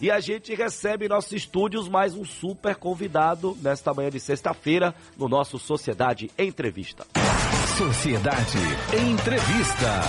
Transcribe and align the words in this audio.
E 0.00 0.10
a 0.10 0.18
gente 0.18 0.54
recebe 0.54 1.04
em 1.04 1.08
nossos 1.08 1.32
estúdios 1.32 1.86
mais 1.86 2.14
um 2.14 2.24
super 2.24 2.74
convidado 2.74 3.54
nesta 3.60 3.92
manhã 3.92 4.08
de 4.08 4.18
sexta-feira 4.18 4.94
no 5.14 5.28
nosso 5.28 5.58
Sociedade 5.58 6.30
Entrevista. 6.38 7.06
Sociedade 7.76 8.56
Entrevista. 8.96 10.00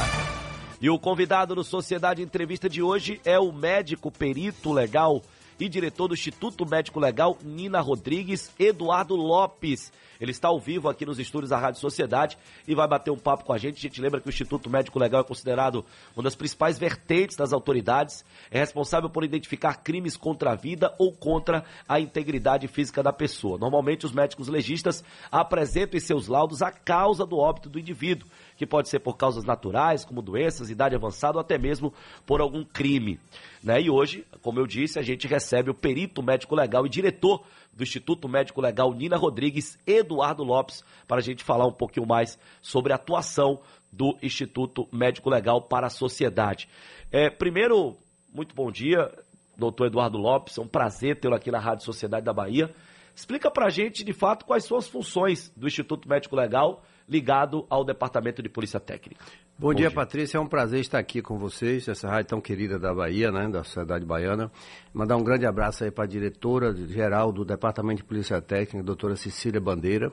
E 0.79 0.89
o 0.89 0.97
convidado 0.97 1.53
no 1.53 1.63
Sociedade 1.63 2.21
Entrevista 2.21 2.69
de 2.69 2.81
hoje 2.81 3.19
é 3.25 3.37
o 3.37 3.51
médico 3.51 4.09
perito 4.09 4.71
legal 4.71 5.21
e 5.59 5.67
diretor 5.67 6.07
do 6.07 6.13
Instituto 6.13 6.65
Médico 6.65 6.97
Legal, 6.97 7.37
Nina 7.43 7.81
Rodrigues, 7.81 8.49
Eduardo 8.57 9.17
Lopes. 9.17 9.91
Ele 10.21 10.29
está 10.29 10.49
ao 10.49 10.59
vivo 10.59 10.87
aqui 10.87 11.03
nos 11.03 11.17
estúdios 11.17 11.49
da 11.49 11.57
Rádio 11.57 11.81
Sociedade 11.81 12.37
e 12.67 12.75
vai 12.75 12.87
bater 12.87 13.09
um 13.09 13.17
papo 13.17 13.43
com 13.43 13.51
a 13.51 13.57
gente. 13.57 13.79
A 13.79 13.81
gente 13.81 13.99
lembra 13.99 14.21
que 14.21 14.27
o 14.27 14.29
Instituto 14.29 14.69
Médico 14.69 14.99
Legal 14.99 15.21
é 15.21 15.23
considerado 15.23 15.83
uma 16.15 16.21
das 16.21 16.35
principais 16.35 16.77
vertentes 16.77 17.35
das 17.35 17.51
autoridades, 17.51 18.23
é 18.51 18.59
responsável 18.59 19.09
por 19.09 19.23
identificar 19.23 19.81
crimes 19.81 20.15
contra 20.15 20.51
a 20.51 20.55
vida 20.55 20.93
ou 20.99 21.11
contra 21.11 21.65
a 21.89 21.99
integridade 21.99 22.67
física 22.67 23.01
da 23.01 23.11
pessoa. 23.11 23.57
Normalmente, 23.57 24.05
os 24.05 24.11
médicos 24.11 24.47
legistas 24.47 25.03
apresentam 25.31 25.97
em 25.97 26.01
seus 26.01 26.27
laudos 26.27 26.61
a 26.61 26.71
causa 26.71 27.25
do 27.25 27.37
óbito 27.37 27.67
do 27.67 27.79
indivíduo, 27.79 28.29
que 28.55 28.67
pode 28.67 28.89
ser 28.89 28.99
por 28.99 29.17
causas 29.17 29.43
naturais, 29.43 30.05
como 30.05 30.21
doenças, 30.21 30.69
idade 30.69 30.95
avançada 30.95 31.39
ou 31.39 31.41
até 31.41 31.57
mesmo 31.57 31.91
por 32.27 32.41
algum 32.41 32.63
crime. 32.63 33.19
Né? 33.63 33.81
E 33.81 33.89
hoje, 33.89 34.23
como 34.41 34.59
eu 34.59 34.67
disse, 34.67 34.99
a 34.99 35.01
gente 35.01 35.27
recebe 35.27 35.71
o 35.71 35.73
perito 35.73 36.21
médico 36.21 36.55
legal 36.55 36.85
e 36.85 36.89
diretor 36.89 37.43
do 37.73 37.83
Instituto 37.83 38.27
Médico 38.27 38.61
Legal 38.61 38.93
Nina 38.93 39.17
Rodrigues, 39.17 39.77
Eduardo 39.85 40.43
Lopes, 40.43 40.83
para 41.07 41.17
a 41.17 41.23
gente 41.23 41.43
falar 41.43 41.65
um 41.65 41.71
pouquinho 41.71 42.05
mais 42.05 42.37
sobre 42.61 42.91
a 42.91 42.95
atuação 42.95 43.59
do 43.91 44.17
Instituto 44.21 44.87
Médico 44.91 45.29
Legal 45.29 45.61
para 45.61 45.87
a 45.87 45.89
sociedade. 45.89 46.67
É, 47.11 47.29
primeiro, 47.29 47.97
muito 48.33 48.55
bom 48.55 48.71
dia, 48.71 49.11
doutor 49.57 49.87
Eduardo 49.87 50.17
Lopes, 50.17 50.57
é 50.57 50.61
um 50.61 50.67
prazer 50.67 51.19
tê-lo 51.19 51.35
aqui 51.35 51.51
na 51.51 51.59
Rádio 51.59 51.85
Sociedade 51.85 52.25
da 52.25 52.33
Bahia. 52.33 52.73
Explica 53.13 53.51
para 53.51 53.65
a 53.65 53.69
gente, 53.69 54.03
de 54.03 54.13
fato, 54.13 54.45
quais 54.45 54.63
são 54.63 54.77
as 54.77 54.87
funções 54.87 55.51
do 55.55 55.67
Instituto 55.67 56.07
Médico 56.07 56.35
Legal 56.35 56.83
ligado 57.11 57.65
ao 57.69 57.83
Departamento 57.83 58.41
de 58.41 58.47
Polícia 58.47 58.79
Técnica. 58.79 59.25
Bom, 59.59 59.67
Bom 59.67 59.73
dia, 59.73 59.89
dia, 59.89 59.95
Patrícia. 59.95 60.37
É 60.37 60.39
um 60.39 60.47
prazer 60.47 60.79
estar 60.79 60.97
aqui 60.97 61.21
com 61.21 61.37
vocês, 61.37 61.85
essa 61.89 62.07
rádio 62.07 62.29
tão 62.29 62.39
querida 62.39 62.79
da 62.79 62.93
Bahia, 62.93 63.29
né, 63.29 63.49
da 63.49 63.65
Sociedade 63.65 64.05
Baiana. 64.05 64.49
Mandar 64.93 65.17
um 65.17 65.23
grande 65.23 65.45
abraço 65.45 65.83
aí 65.83 65.91
para 65.91 66.05
a 66.05 66.07
diretora 66.07 66.73
geral 66.73 67.33
do 67.33 67.43
Departamento 67.43 67.97
de 67.97 68.05
Polícia 68.05 68.41
Técnica, 68.41 68.81
doutora 68.81 69.17
Cecília 69.17 69.59
Bandeira. 69.59 70.09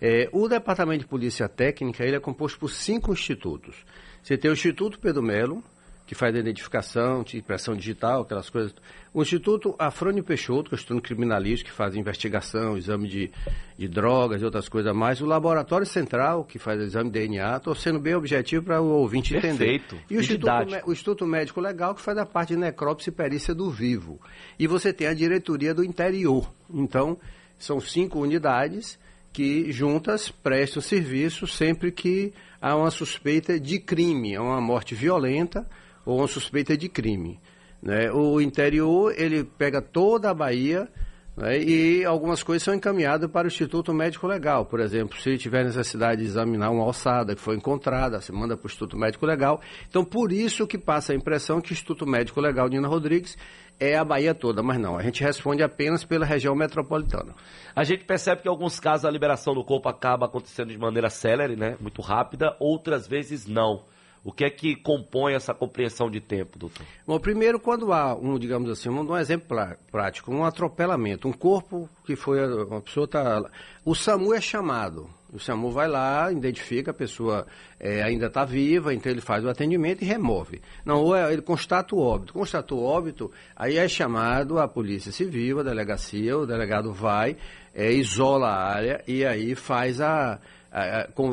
É, 0.00 0.28
o 0.32 0.48
Departamento 0.48 1.04
de 1.04 1.06
Polícia 1.06 1.48
Técnica 1.48 2.04
ele 2.04 2.16
é 2.16 2.20
composto 2.20 2.58
por 2.58 2.68
cinco 2.68 3.12
institutos. 3.12 3.76
Você 4.20 4.36
tem 4.36 4.50
o 4.50 4.54
Instituto 4.54 4.98
Pedro 4.98 5.22
Melo, 5.22 5.62
que 6.08 6.14
faz 6.14 6.34
a 6.34 6.38
identificação, 6.38 7.22
de 7.22 7.36
impressão 7.36 7.76
digital, 7.76 8.22
aquelas 8.22 8.48
coisas. 8.48 8.74
O 9.12 9.20
Instituto 9.20 9.74
Afrânio 9.78 10.24
Peixoto, 10.24 10.70
que 10.70 10.74
é 10.74 10.76
o 10.76 10.78
Instituto 10.78 11.02
Criminalístico, 11.02 11.68
que 11.70 11.76
faz 11.76 11.94
investigação, 11.94 12.78
exame 12.78 13.06
de, 13.06 13.30
de 13.76 13.86
drogas 13.86 14.40
e 14.40 14.44
outras 14.46 14.70
coisas 14.70 14.96
mais. 14.96 15.20
O 15.20 15.26
Laboratório 15.26 15.86
Central, 15.86 16.44
que 16.44 16.58
faz 16.58 16.80
exame 16.80 17.10
de 17.10 17.20
DNA. 17.20 17.58
Estou 17.58 17.74
sendo 17.74 18.00
bem 18.00 18.14
objetivo 18.14 18.64
para 18.64 18.80
o 18.80 18.86
ouvinte 18.86 19.34
Perfeito. 19.34 19.96
entender. 19.96 20.04
E 20.08 20.16
o 20.16 20.20
Instituto, 20.20 20.52
o 20.86 20.92
Instituto 20.92 21.26
Médico 21.26 21.60
Legal, 21.60 21.94
que 21.94 22.00
faz 22.00 22.16
a 22.16 22.24
parte 22.24 22.54
de 22.54 22.56
necrópsia 22.56 23.10
e 23.10 23.12
perícia 23.12 23.54
do 23.54 23.70
vivo. 23.70 24.18
E 24.58 24.66
você 24.66 24.94
tem 24.94 25.08
a 25.08 25.12
diretoria 25.12 25.74
do 25.74 25.84
interior. 25.84 26.50
Então, 26.72 27.18
são 27.58 27.82
cinco 27.82 28.18
unidades 28.18 28.98
que 29.30 29.70
juntas 29.70 30.30
prestam 30.30 30.80
serviço 30.80 31.46
sempre 31.46 31.92
que 31.92 32.32
há 32.62 32.74
uma 32.74 32.90
suspeita 32.90 33.60
de 33.60 33.78
crime, 33.78 34.34
há 34.36 34.42
uma 34.42 34.60
morte 34.60 34.94
violenta 34.94 35.66
ou 36.04 36.18
uma 36.18 36.28
suspeita 36.28 36.76
de 36.76 36.88
crime. 36.88 37.40
Né? 37.82 38.10
O 38.12 38.40
interior, 38.40 39.14
ele 39.16 39.44
pega 39.44 39.80
toda 39.80 40.30
a 40.30 40.34
Bahia 40.34 40.88
né? 41.36 41.62
e 41.62 42.04
algumas 42.04 42.42
coisas 42.42 42.64
são 42.64 42.74
encaminhadas 42.74 43.30
para 43.30 43.44
o 43.44 43.48
Instituto 43.48 43.94
Médico 43.94 44.26
Legal. 44.26 44.66
Por 44.66 44.80
exemplo, 44.80 45.18
se 45.20 45.38
tiver 45.38 45.64
necessidade 45.64 46.20
de 46.20 46.26
examinar 46.26 46.70
uma 46.70 46.82
alçada 46.82 47.34
que 47.34 47.40
foi 47.40 47.56
encontrada, 47.56 48.20
você 48.20 48.32
manda 48.32 48.56
para 48.56 48.66
o 48.66 48.68
Instituto 48.68 48.98
Médico 48.98 49.24
Legal. 49.24 49.60
Então, 49.88 50.04
por 50.04 50.32
isso 50.32 50.66
que 50.66 50.76
passa 50.76 51.12
a 51.12 51.16
impressão 51.16 51.60
que 51.60 51.70
o 51.70 51.74
Instituto 51.74 52.06
Médico 52.06 52.40
Legal 52.40 52.68
Nina 52.68 52.88
Rodrigues 52.88 53.38
é 53.80 53.96
a 53.96 54.04
Bahia 54.04 54.34
toda, 54.34 54.60
mas 54.60 54.78
não, 54.78 54.98
a 54.98 55.02
gente 55.02 55.22
responde 55.22 55.62
apenas 55.62 56.04
pela 56.04 56.26
região 56.26 56.54
metropolitana. 56.54 57.32
A 57.76 57.84
gente 57.84 58.04
percebe 58.04 58.42
que 58.42 58.48
em 58.48 58.50
alguns 58.50 58.80
casos 58.80 59.04
a 59.04 59.10
liberação 59.10 59.54
do 59.54 59.62
corpo 59.62 59.88
acaba 59.88 60.26
acontecendo 60.26 60.70
de 60.70 60.78
maneira 60.78 61.08
célere, 61.08 61.54
né, 61.54 61.76
muito 61.80 62.02
rápida, 62.02 62.56
outras 62.58 63.06
vezes 63.06 63.46
não. 63.46 63.84
O 64.24 64.32
que 64.32 64.44
é 64.44 64.50
que 64.50 64.76
compõe 64.76 65.34
essa 65.34 65.54
compreensão 65.54 66.10
de 66.10 66.20
tempo, 66.20 66.58
doutor? 66.58 66.84
Bom, 67.06 67.18
primeiro, 67.18 67.58
quando 67.58 67.92
há 67.92 68.14
um, 68.14 68.38
digamos 68.38 68.70
assim, 68.70 68.88
um, 68.88 69.00
um 69.00 69.16
exemplo 69.16 69.56
prático, 69.90 70.32
um 70.32 70.44
atropelamento, 70.44 71.28
um 71.28 71.32
corpo 71.32 71.88
que 72.04 72.16
foi, 72.16 72.44
uma 72.64 72.80
pessoa 72.80 73.04
está... 73.04 73.42
O 73.84 73.94
SAMU 73.94 74.34
é 74.34 74.40
chamado, 74.40 75.08
o 75.32 75.38
SAMU 75.38 75.70
vai 75.70 75.88
lá, 75.88 76.32
identifica 76.32 76.90
a 76.90 76.94
pessoa 76.94 77.46
é, 77.78 78.02
ainda 78.02 78.26
está 78.26 78.44
viva, 78.44 78.94
então 78.94 79.12
ele 79.12 79.20
faz 79.20 79.44
o 79.44 79.48
atendimento 79.48 80.02
e 80.02 80.06
remove. 80.06 80.60
Não, 80.84 81.02
ou 81.02 81.14
é, 81.14 81.32
ele 81.32 81.42
constata 81.42 81.94
o 81.94 81.98
óbito. 81.98 82.32
Constatou 82.32 82.80
o 82.80 82.84
óbito, 82.84 83.30
aí 83.54 83.76
é 83.76 83.86
chamado 83.88 84.58
a 84.58 84.66
Polícia 84.66 85.12
Civil, 85.12 85.60
a 85.60 85.62
delegacia, 85.62 86.36
o 86.36 86.46
delegado 86.46 86.92
vai, 86.92 87.36
é, 87.74 87.92
isola 87.92 88.48
a 88.48 88.74
área 88.74 89.04
e 89.06 89.24
aí 89.24 89.54
faz 89.54 90.00
a 90.00 90.38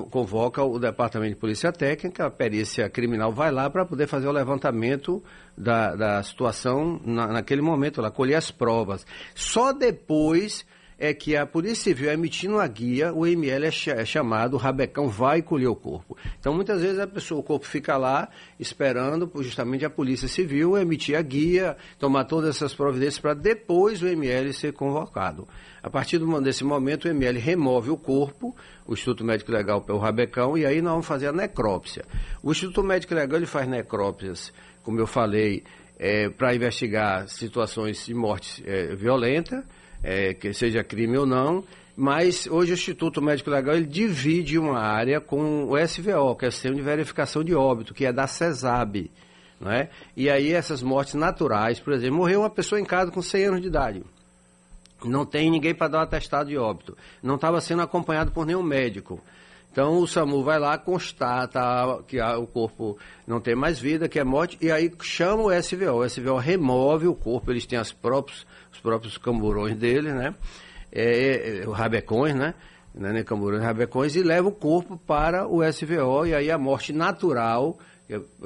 convoca 0.09 0.63
o 0.63 0.79
Departamento 0.79 1.33
de 1.33 1.39
Polícia 1.39 1.71
Técnica, 1.71 2.25
a 2.25 2.31
perícia 2.31 2.89
criminal 2.89 3.31
vai 3.31 3.51
lá 3.51 3.69
para 3.69 3.85
poder 3.85 4.07
fazer 4.07 4.27
o 4.27 4.31
levantamento 4.31 5.21
da, 5.57 5.95
da 5.95 6.23
situação 6.23 6.99
na, 7.03 7.27
naquele 7.27 7.61
momento, 7.61 7.99
ela 7.99 8.11
colher 8.11 8.35
as 8.35 8.49
provas. 8.49 9.05
Só 9.33 9.73
depois 9.73 10.65
é 10.97 11.13
que 11.13 11.35
a 11.35 11.45
Polícia 11.45 11.83
Civil 11.83 12.11
emitindo 12.11 12.59
a 12.59 12.67
guia, 12.67 13.13
o 13.13 13.27
ML 13.27 13.65
é, 13.65 13.69
é 13.89 14.05
chamado, 14.05 14.53
o 14.53 14.57
rabecão 14.57 15.09
vai 15.09 15.41
colher 15.41 15.67
o 15.67 15.75
corpo. 15.75 16.17
Então, 16.39 16.53
muitas 16.53 16.81
vezes 16.81 16.99
a 16.99 17.07
pessoa, 17.07 17.41
o 17.41 17.43
corpo 17.43 17.65
fica 17.65 17.97
lá 17.97 18.29
esperando 18.59 19.29
justamente 19.41 19.83
a 19.83 19.89
Polícia 19.89 20.27
Civil 20.27 20.77
emitir 20.77 21.17
a 21.17 21.21
guia, 21.21 21.75
tomar 21.99 22.23
todas 22.25 22.55
essas 22.55 22.73
providências 22.73 23.19
para 23.19 23.33
depois 23.33 24.01
o 24.01 24.07
ML 24.07 24.53
ser 24.53 24.73
convocado. 24.73 25.47
A 25.83 25.89
partir 25.89 26.19
desse 26.41 26.63
momento, 26.63 27.05
o 27.05 27.09
ML 27.09 27.37
remove 27.39 27.91
o 27.91 27.97
corpo, 27.97 28.55
o 28.87 28.93
Instituto 28.93 29.23
Médico 29.23 29.51
Legal 29.51 29.81
pelo 29.81 29.99
rabecão, 29.99 30.57
e 30.57 30.65
aí 30.65 30.81
nós 30.81 30.93
vamos 30.93 31.05
fazer 31.05 31.27
a 31.27 31.33
necrópsia. 31.33 32.05
O 32.41 32.51
Instituto 32.51 32.83
Médico 32.83 33.13
Legal 33.13 33.37
ele 33.37 33.45
faz 33.45 33.67
necrópsias, 33.67 34.53
como 34.81 34.99
eu 34.99 35.05
falei, 35.05 35.63
é, 35.99 36.29
para 36.29 36.55
investigar 36.55 37.27
situações 37.27 38.05
de 38.05 38.13
morte 38.13 38.63
é, 38.65 38.95
violenta, 38.95 39.63
é, 40.03 40.33
que 40.33 40.53
seja 40.53 40.83
crime 40.83 41.17
ou 41.17 41.25
não, 41.25 41.63
mas 41.95 42.45
hoje 42.47 42.71
o 42.71 42.73
Instituto 42.73 43.21
Médico 43.21 43.49
Legal 43.49 43.75
ele 43.75 43.85
divide 43.85 44.59
uma 44.59 44.79
área 44.79 45.21
com 45.21 45.65
o 45.65 45.77
SVO, 45.77 46.35
que 46.35 46.45
é 46.45 46.49
o 46.49 46.51
Sistema 46.51 46.75
de 46.75 46.81
Verificação 46.81 47.43
de 47.43 47.55
Óbito, 47.55 47.93
que 47.93 48.05
é 48.05 48.11
da 48.11 48.27
CESAB. 48.27 49.09
Não 49.59 49.71
é? 49.71 49.89
E 50.15 50.29
aí 50.29 50.51
essas 50.51 50.83
mortes 50.83 51.13
naturais, 51.13 51.79
por 51.79 51.93
exemplo, 51.93 52.17
morreu 52.17 52.41
uma 52.41 52.49
pessoa 52.49 52.79
em 52.79 52.85
casa 52.85 53.11
com 53.11 53.21
100 53.21 53.45
anos 53.45 53.61
de 53.61 53.67
idade. 53.67 54.03
Não 55.03 55.25
tem 55.25 55.49
ninguém 55.49 55.73
para 55.73 55.87
dar 55.87 55.99
um 55.99 56.01
atestado 56.01 56.49
de 56.49 56.57
óbito. 56.57 56.97
Não 57.23 57.35
estava 57.35 57.61
sendo 57.61 57.81
acompanhado 57.81 58.31
por 58.31 58.45
nenhum 58.45 58.63
médico. 58.63 59.21
Então 59.75 59.99
o 59.99 60.07
SAMU 60.07 60.41
vai 60.41 60.57
lá, 60.57 60.77
constata 60.77 62.01
que 62.07 62.17
o 62.21 62.47
corpo 62.47 62.97
não 63.27 63.41
tem 63.41 63.55
mais 63.55 63.77
vida, 63.77 64.07
que 64.07 64.17
é 64.17 64.23
morte, 64.23 64.57
e 64.61 64.71
aí 64.71 64.89
chama 65.01 65.43
o 65.43 65.51
SVO. 65.51 65.97
O 65.97 66.09
SVO 66.09 66.37
remove 66.37 67.07
o 67.07 67.13
corpo, 67.13 67.51
eles 67.51 67.65
têm 67.65 67.77
as 67.77 67.91
próprios, 67.91 68.47
os 68.71 68.79
próprios 68.79 69.17
camburões 69.17 69.75
dele, 69.75 70.13
né? 70.13 70.33
É, 70.89 71.59
é, 71.59 71.69
rabecões, 71.69 72.33
né? 72.33 72.53
né? 72.93 73.21
Camburões 73.25 73.63
rabecões, 73.63 74.15
e 74.15 74.23
leva 74.23 74.47
o 74.47 74.51
corpo 74.53 74.97
para 74.97 75.45
o 75.45 75.61
SVO, 75.61 76.25
e 76.25 76.33
aí 76.33 76.49
a 76.49 76.57
morte 76.57 76.93
natural 76.93 77.77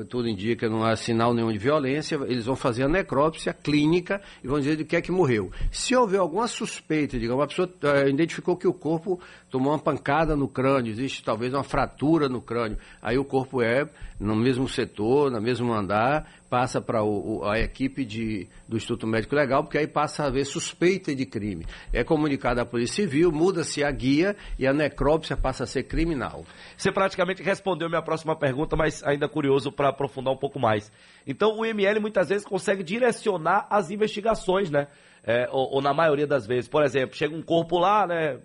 tudo 0.09 0.27
indica, 0.27 0.69
não 0.69 0.83
há 0.83 0.95
sinal 0.95 1.33
nenhum 1.33 1.51
de 1.51 1.57
violência, 1.57 2.15
eles 2.27 2.45
vão 2.45 2.55
fazer 2.55 2.83
a 2.83 2.87
necrópsia 2.87 3.53
clínica 3.53 4.21
e 4.43 4.47
vão 4.47 4.59
dizer 4.59 4.77
de 4.77 4.85
que 4.85 4.95
é 4.95 5.01
que 5.01 5.11
morreu. 5.11 5.51
Se 5.71 5.95
houver 5.95 6.19
alguma 6.19 6.47
suspeita, 6.47 7.19
digamos, 7.19 7.43
a 7.43 7.47
pessoa 7.47 7.67
uh, 7.67 8.07
identificou 8.07 8.55
que 8.55 8.67
o 8.67 8.73
corpo 8.73 9.19
tomou 9.49 9.73
uma 9.73 9.79
pancada 9.79 10.35
no 10.35 10.47
crânio, 10.47 10.91
existe 10.91 11.23
talvez 11.23 11.53
uma 11.53 11.63
fratura 11.63 12.29
no 12.29 12.41
crânio, 12.41 12.77
aí 13.01 13.17
o 13.17 13.25
corpo 13.25 13.61
é 13.61 13.89
no 14.19 14.35
mesmo 14.35 14.67
setor, 14.67 15.31
no 15.31 15.41
mesmo 15.41 15.73
andar, 15.73 16.29
passa 16.49 16.81
para 16.81 16.99
a 16.99 17.59
equipe 17.59 18.03
de, 18.03 18.47
do 18.67 18.75
Instituto 18.75 19.05
Médico 19.05 19.35
Legal, 19.35 19.63
porque 19.63 19.77
aí 19.77 19.87
passa 19.87 20.23
a 20.23 20.27
haver 20.27 20.45
suspeita 20.45 21.15
de 21.15 21.25
crime. 21.25 21.65
É 21.93 22.03
comunicado 22.03 22.59
à 22.59 22.65
Polícia 22.65 23.03
Civil, 23.03 23.31
muda-se 23.31 23.83
a 23.83 23.91
guia 23.91 24.35
e 24.57 24.65
a 24.65 24.73
necrópsia 24.73 25.37
passa 25.37 25.63
a 25.63 25.67
ser 25.67 25.83
criminal. 25.83 26.43
Você 26.75 26.91
praticamente 26.91 27.43
respondeu 27.43 27.87
minha 27.87 28.01
próxima 28.01 28.35
pergunta, 28.35 28.75
mas 28.75 29.03
ainda 29.03 29.29
curioso 29.29 29.71
para 29.71 29.89
aprofundar 29.89 30.33
um 30.33 30.37
pouco 30.37 30.59
mais. 30.59 30.91
Então, 31.27 31.57
o 31.57 31.65
ML 31.65 31.99
muitas 31.99 32.29
vezes 32.29 32.45
consegue 32.45 32.83
direcionar 32.83 33.67
as 33.69 33.91
investigações, 33.91 34.71
né? 34.71 34.87
É, 35.23 35.47
ou, 35.51 35.75
ou, 35.75 35.81
na 35.81 35.93
maioria 35.93 36.25
das 36.25 36.47
vezes. 36.47 36.67
Por 36.67 36.81
exemplo, 36.81 37.15
chega 37.15 37.35
um 37.35 37.41
corpo 37.41 37.77
lá, 37.77 38.07
né? 38.07 38.39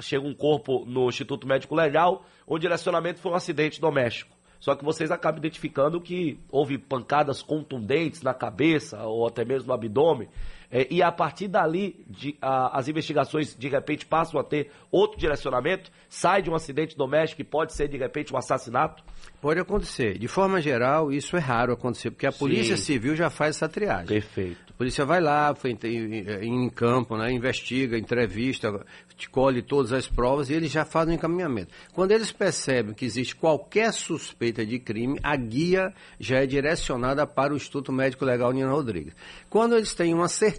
chega 0.00 0.26
um 0.26 0.34
corpo 0.34 0.84
no 0.84 1.08
Instituto 1.08 1.46
Médico 1.46 1.74
Legal, 1.74 2.26
o 2.46 2.58
direcionamento 2.58 3.20
foi 3.20 3.32
um 3.32 3.34
acidente 3.34 3.80
doméstico 3.80 4.33
Só 4.64 4.74
que 4.74 4.82
vocês 4.82 5.10
acabam 5.10 5.40
identificando 5.40 6.00
que 6.00 6.40
houve 6.50 6.78
pancadas 6.78 7.42
contundentes 7.42 8.22
na 8.22 8.32
cabeça 8.32 9.02
ou 9.02 9.26
até 9.26 9.44
mesmo 9.44 9.68
no 9.68 9.74
abdômen. 9.74 10.26
É, 10.70 10.86
e 10.90 11.02
a 11.02 11.12
partir 11.12 11.48
dali, 11.48 12.04
de, 12.06 12.36
a, 12.40 12.78
as 12.78 12.88
investigações 12.88 13.54
de 13.54 13.68
repente 13.68 14.06
passam 14.06 14.40
a 14.40 14.44
ter 14.44 14.70
outro 14.90 15.18
direcionamento, 15.18 15.90
sai 16.08 16.42
de 16.42 16.50
um 16.50 16.54
acidente 16.54 16.96
doméstico 16.96 17.42
e 17.42 17.44
pode 17.44 17.72
ser 17.72 17.88
de 17.88 17.96
repente 17.96 18.32
um 18.32 18.36
assassinato? 18.36 19.04
Pode 19.40 19.60
acontecer. 19.60 20.18
De 20.18 20.28
forma 20.28 20.60
geral, 20.60 21.12
isso 21.12 21.36
é 21.36 21.40
raro 21.40 21.72
acontecer, 21.72 22.10
porque 22.10 22.26
a 22.26 22.32
Polícia 22.32 22.76
Sim. 22.76 22.82
Civil 22.82 23.14
já 23.14 23.30
faz 23.30 23.56
essa 23.56 23.68
triagem. 23.68 24.06
Perfeito. 24.06 24.64
A 24.74 24.76
polícia 24.76 25.04
vai 25.04 25.20
lá, 25.20 25.54
foi 25.54 25.70
em, 25.84 26.64
em, 26.64 26.68
campo, 26.68 27.16
né, 27.16 27.30
investiga, 27.30 27.96
entrevista, 27.96 28.84
colhe 29.30 29.62
todas 29.62 29.92
as 29.92 30.08
provas 30.08 30.50
e 30.50 30.54
eles 30.54 30.72
já 30.72 30.84
fazem 30.84 31.14
o 31.14 31.16
encaminhamento. 31.16 31.72
Quando 31.92 32.10
eles 32.10 32.32
percebem 32.32 32.92
que 32.92 33.04
existe 33.04 33.36
qualquer 33.36 33.92
suspeita 33.92 34.66
de 34.66 34.80
crime, 34.80 35.18
a 35.22 35.36
guia 35.36 35.94
já 36.18 36.38
é 36.38 36.46
direcionada 36.46 37.24
para 37.24 37.52
o 37.52 37.56
Instituto 37.56 37.92
Médico 37.92 38.24
Legal 38.24 38.52
Nina 38.52 38.70
Rodrigues. 38.70 39.14
Quando 39.48 39.76
eles 39.76 39.94
têm 39.94 40.12
uma 40.12 40.26
certeza 40.26 40.53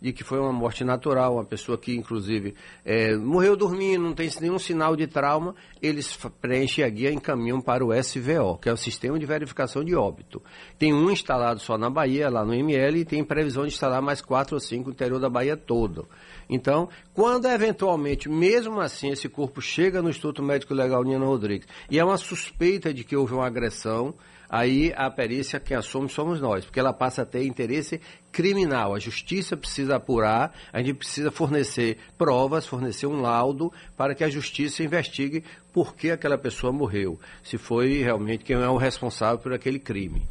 de 0.00 0.12
que 0.12 0.24
foi 0.24 0.38
uma 0.38 0.52
morte 0.52 0.84
natural, 0.84 1.34
uma 1.34 1.44
pessoa 1.44 1.78
que, 1.78 1.94
inclusive, 1.94 2.54
é, 2.84 3.16
morreu 3.16 3.56
dormindo, 3.56 4.02
não 4.02 4.14
tem 4.14 4.30
nenhum 4.40 4.58
sinal 4.58 4.96
de 4.96 5.06
trauma, 5.06 5.54
eles 5.80 6.16
preenchem 6.40 6.84
a 6.84 6.88
guia 6.88 7.10
e 7.10 7.14
encaminham 7.14 7.60
para 7.60 7.84
o 7.84 7.92
SVO, 7.94 8.58
que 8.58 8.68
é 8.68 8.72
o 8.72 8.76
Sistema 8.76 9.18
de 9.18 9.26
Verificação 9.26 9.84
de 9.84 9.94
Óbito. 9.94 10.42
Tem 10.78 10.92
um 10.92 11.10
instalado 11.10 11.60
só 11.60 11.78
na 11.78 11.88
Bahia, 11.88 12.28
lá 12.28 12.44
no 12.44 12.54
ML, 12.54 13.00
e 13.00 13.04
tem 13.04 13.22
previsão 13.24 13.62
de 13.62 13.72
instalar 13.72 14.02
mais 14.02 14.20
quatro 14.20 14.54
ou 14.56 14.60
cinco 14.60 14.88
no 14.88 14.94
interior 14.94 15.20
da 15.20 15.30
Bahia 15.30 15.56
todo. 15.56 16.08
Então, 16.48 16.88
quando 17.14 17.46
eventualmente, 17.46 18.28
mesmo 18.28 18.80
assim, 18.80 19.10
esse 19.10 19.28
corpo 19.28 19.60
chega 19.60 20.02
no 20.02 20.10
Instituto 20.10 20.42
Médico 20.42 20.74
Legal 20.74 21.02
Nina 21.04 21.24
Rodrigues 21.24 21.66
e 21.90 21.98
é 21.98 22.04
uma 22.04 22.16
suspeita 22.16 22.92
de 22.92 23.04
que 23.04 23.16
houve 23.16 23.34
uma 23.34 23.46
agressão, 23.46 24.14
aí 24.52 24.92
a 24.94 25.10
perícia 25.10 25.58
quem 25.58 25.74
assume 25.74 26.10
somos 26.10 26.38
nós, 26.38 26.66
porque 26.66 26.78
ela 26.78 26.92
passa 26.92 27.22
a 27.22 27.26
ter 27.26 27.46
interesse 27.46 27.98
criminal. 28.30 28.94
A 28.94 28.98
justiça 28.98 29.56
precisa 29.56 29.96
apurar, 29.96 30.52
a 30.70 30.82
gente 30.82 30.98
precisa 30.98 31.30
fornecer 31.30 31.96
provas, 32.18 32.66
fornecer 32.66 33.06
um 33.06 33.22
laudo 33.22 33.72
para 33.96 34.14
que 34.14 34.22
a 34.22 34.28
justiça 34.28 34.82
investigue 34.82 35.42
por 35.72 35.96
que 35.96 36.10
aquela 36.10 36.36
pessoa 36.36 36.70
morreu, 36.70 37.18
se 37.42 37.56
foi 37.56 38.02
realmente 38.02 38.44
quem 38.44 38.56
é 38.56 38.68
o 38.68 38.76
responsável 38.76 39.38
por 39.38 39.54
aquele 39.54 39.78
crime. 39.78 40.28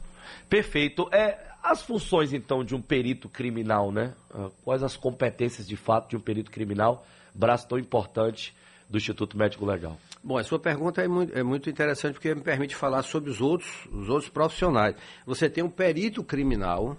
Perfeito. 0.48 1.10
É, 1.12 1.40
as 1.64 1.82
funções, 1.82 2.32
então, 2.32 2.64
de 2.64 2.76
um 2.76 2.82
perito 2.82 3.28
criminal, 3.28 3.92
né? 3.92 4.14
Ah, 4.32 4.50
quais 4.64 4.84
as 4.84 4.96
competências, 4.96 5.68
de 5.68 5.76
fato, 5.76 6.10
de 6.10 6.18
um 6.18 6.20
perito 6.20 6.52
criminal, 6.52 7.06
braço 7.34 7.68
tão 7.68 7.80
importante 7.80 8.54
do 8.92 8.98
Instituto 8.98 9.38
Médico 9.38 9.66
Legal? 9.66 9.98
Bom, 10.22 10.38
a 10.38 10.44
sua 10.44 10.60
pergunta 10.60 11.02
é 11.02 11.08
muito, 11.08 11.38
é 11.38 11.42
muito, 11.42 11.70
interessante 11.70 12.14
porque 12.14 12.36
me 12.36 12.42
permite 12.42 12.76
falar 12.76 13.02
sobre 13.04 13.30
os 13.30 13.40
outros, 13.40 13.88
os 13.92 14.10
outros 14.10 14.30
profissionais. 14.30 14.96
Você 15.26 15.50
tem 15.50 15.64
um 15.64 15.70
perito 15.70 16.24
criminal, 16.24 16.98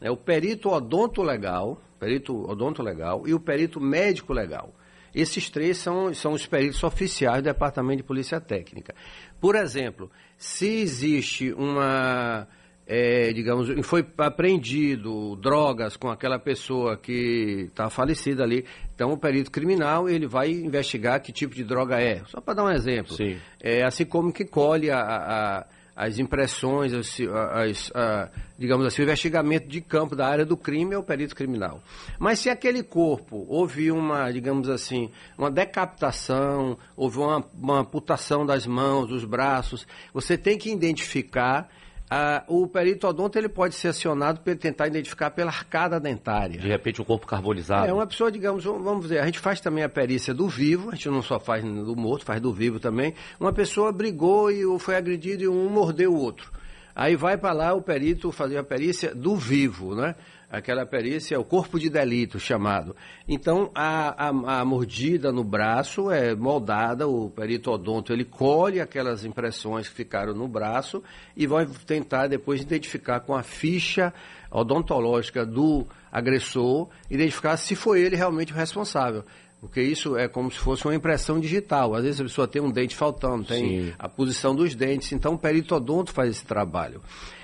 né, 0.00 0.10
o 0.10 0.16
perito 0.16 0.68
odonto 0.68 1.22
legal, 1.22 1.80
perito 1.98 2.34
odonto 2.50 2.82
legal 2.82 3.22
e 3.26 3.32
o 3.32 3.40
perito 3.40 3.80
médico 3.80 4.32
legal. 4.32 4.74
Esses 5.14 5.48
três 5.48 5.76
são, 5.76 6.12
são 6.12 6.32
os 6.32 6.46
peritos 6.46 6.82
oficiais 6.82 7.42
do 7.42 7.44
Departamento 7.44 7.98
de 7.98 8.02
Polícia 8.02 8.40
Técnica. 8.40 8.94
Por 9.40 9.54
exemplo, 9.54 10.10
se 10.36 10.66
existe 10.66 11.52
uma 11.52 12.48
é, 12.86 13.32
digamos, 13.32 13.68
foi 13.86 14.04
apreendido 14.18 15.36
drogas 15.36 15.96
com 15.96 16.08
aquela 16.08 16.38
pessoa 16.38 16.96
que 16.96 17.68
está 17.68 17.88
falecida 17.88 18.42
ali. 18.42 18.64
Então, 18.94 19.12
o 19.12 19.16
perito 19.16 19.50
criminal 19.50 20.08
ele 20.08 20.26
vai 20.26 20.50
investigar 20.50 21.20
que 21.20 21.32
tipo 21.32 21.54
de 21.54 21.64
droga 21.64 22.00
é. 22.00 22.22
Só 22.26 22.40
para 22.40 22.54
dar 22.54 22.64
um 22.64 22.70
exemplo. 22.70 23.14
Sim. 23.14 23.38
É, 23.60 23.84
assim 23.84 24.04
como 24.04 24.32
que 24.32 24.44
colhe 24.44 24.90
a, 24.90 25.00
a, 25.00 25.66
as 25.94 26.18
impressões, 26.18 26.92
as, 26.92 27.18
as, 27.20 27.92
a, 27.94 28.30
digamos 28.58 28.86
assim, 28.86 29.02
o 29.02 29.04
investimento 29.04 29.68
de 29.68 29.80
campo 29.80 30.16
da 30.16 30.26
área 30.26 30.44
do 30.44 30.56
crime 30.56 30.94
é 30.94 30.98
o 30.98 31.02
perito 31.02 31.36
criminal. 31.36 31.80
Mas 32.18 32.40
se 32.40 32.50
aquele 32.50 32.82
corpo 32.82 33.46
houve 33.48 33.92
uma, 33.92 34.30
digamos 34.30 34.68
assim, 34.68 35.10
uma 35.38 35.50
decapitação, 35.50 36.76
houve 36.96 37.18
uma, 37.18 37.44
uma 37.54 37.80
amputação 37.80 38.44
das 38.44 38.66
mãos, 38.66 39.06
dos 39.06 39.24
braços, 39.24 39.86
você 40.12 40.36
tem 40.36 40.58
que 40.58 40.70
identificar 40.70 41.68
ah, 42.14 42.44
o 42.46 42.66
perito 42.66 43.06
odonto 43.06 43.38
ele 43.38 43.48
pode 43.48 43.74
ser 43.74 43.88
acionado 43.88 44.40
para 44.40 44.54
tentar 44.54 44.86
identificar 44.86 45.30
pela 45.30 45.50
arcada 45.50 45.98
dentária. 45.98 46.60
De 46.60 46.68
repente 46.68 47.00
o 47.00 47.06
corpo 47.06 47.26
carbonizado. 47.26 47.88
É 47.88 47.92
uma 47.92 48.06
pessoa, 48.06 48.30
digamos, 48.30 48.64
vamos 48.64 49.04
dizer, 49.04 49.20
a 49.20 49.24
gente 49.24 49.38
faz 49.38 49.62
também 49.62 49.82
a 49.82 49.88
perícia 49.88 50.34
do 50.34 50.46
vivo, 50.46 50.90
a 50.90 50.94
gente 50.94 51.08
não 51.08 51.22
só 51.22 51.40
faz 51.40 51.64
do 51.64 51.96
morto, 51.96 52.26
faz 52.26 52.38
do 52.38 52.52
vivo 52.52 52.78
também. 52.78 53.14
Uma 53.40 53.50
pessoa 53.50 53.90
brigou 53.90 54.50
e 54.50 54.62
foi 54.78 54.94
agredido 54.94 55.44
e 55.44 55.48
um 55.48 55.70
mordeu 55.70 56.12
o 56.12 56.18
outro. 56.18 56.52
Aí 56.94 57.16
vai 57.16 57.36
para 57.36 57.52
lá 57.52 57.74
o 57.74 57.82
perito 57.82 58.30
fazer 58.30 58.58
a 58.58 58.64
perícia 58.64 59.14
do 59.14 59.36
vivo, 59.36 59.94
né? 59.94 60.14
aquela 60.52 60.84
perícia, 60.84 61.34
é 61.34 61.38
o 61.38 61.44
corpo 61.44 61.80
de 61.80 61.88
delito 61.88 62.38
chamado. 62.38 62.94
Então, 63.26 63.70
a, 63.74 64.28
a, 64.28 64.60
a, 64.60 64.64
mordida 64.66 65.32
no 65.32 65.42
braço 65.42 66.10
é 66.10 66.34
moldada, 66.34 67.08
o 67.08 67.30
perito 67.30 67.70
odonto 67.70 68.12
ele 68.12 68.26
colhe 68.26 68.78
aquelas 68.78 69.24
impressões 69.24 69.88
que 69.88 69.94
ficaram 69.94 70.34
no 70.34 70.46
braço 70.46 71.02
e 71.34 71.46
vai 71.46 71.64
tentar 71.86 72.26
depois 72.26 72.60
identificar 72.60 73.20
com 73.20 73.34
a 73.34 73.42
ficha 73.42 74.12
odontológica 74.50 75.46
do 75.46 75.86
agressor, 76.10 76.90
identificar 77.10 77.56
se 77.56 77.74
foi 77.74 78.02
ele 78.02 78.14
realmente 78.14 78.52
o 78.52 78.56
responsável. 78.56 79.24
Porque 79.62 79.80
isso 79.80 80.16
é 80.16 80.26
como 80.26 80.50
se 80.50 80.58
fosse 80.58 80.84
uma 80.84 80.94
impressão 80.94 81.38
digital. 81.38 81.94
Às 81.94 82.02
vezes 82.02 82.20
a 82.20 82.24
pessoa 82.24 82.48
tem 82.48 82.60
um 82.60 82.72
dente 82.72 82.96
faltando, 82.96 83.44
tem 83.44 83.84
Sim. 83.84 83.92
a 83.96 84.08
posição 84.08 84.56
dos 84.56 84.74
dentes. 84.74 85.12
Então 85.12 85.34
o 85.34 85.38
perito 85.38 85.76
odonto 85.76 86.12
faz 86.12 86.30
esse 86.30 86.44
trabalho. 86.44 87.00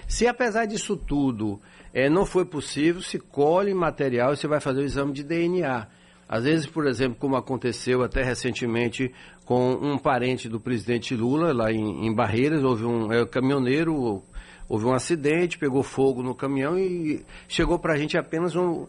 Se 0.09 0.27
apesar 0.27 0.67
disso 0.67 0.97
tudo 0.97 1.61
é, 1.95 2.11
não 2.11 2.27
foi 2.27 2.45
possível, 2.45 3.01
se 3.01 3.21
colhe 3.21 3.73
material 3.73 4.33
e 4.33 4.37
você 4.37 4.49
vai 4.49 4.59
fazer 4.59 4.81
o 4.81 4.85
exame 4.85 5.13
de 5.13 5.23
DNA. 5.23 5.87
Às 6.29 6.43
vezes, 6.43 6.67
por 6.67 6.89
exemplo, 6.89 7.17
como 7.21 7.37
aconteceu 7.37 8.03
até 8.03 8.25
recentemente 8.25 9.15
com 9.45 9.75
um 9.75 9.97
parente 9.97 10.49
do 10.49 10.59
presidente 10.59 11.15
Lula, 11.15 11.53
lá 11.53 11.71
em, 11.71 12.05
em 12.05 12.13
Barreiras, 12.13 12.65
houve 12.65 12.85
um 12.85 13.13
é, 13.13 13.25
caminhoneiro, 13.27 14.25
houve 14.69 14.85
um 14.85 14.93
acidente, 14.93 15.57
pegou 15.57 15.85
fogo 15.85 16.21
no 16.21 16.35
caminhão 16.35 16.77
e 16.77 17.25
chegou 17.47 17.79
para 17.79 17.95
a 17.95 17.97
gente 17.97 18.19
apenas 18.19 18.57
um, 18.57 18.89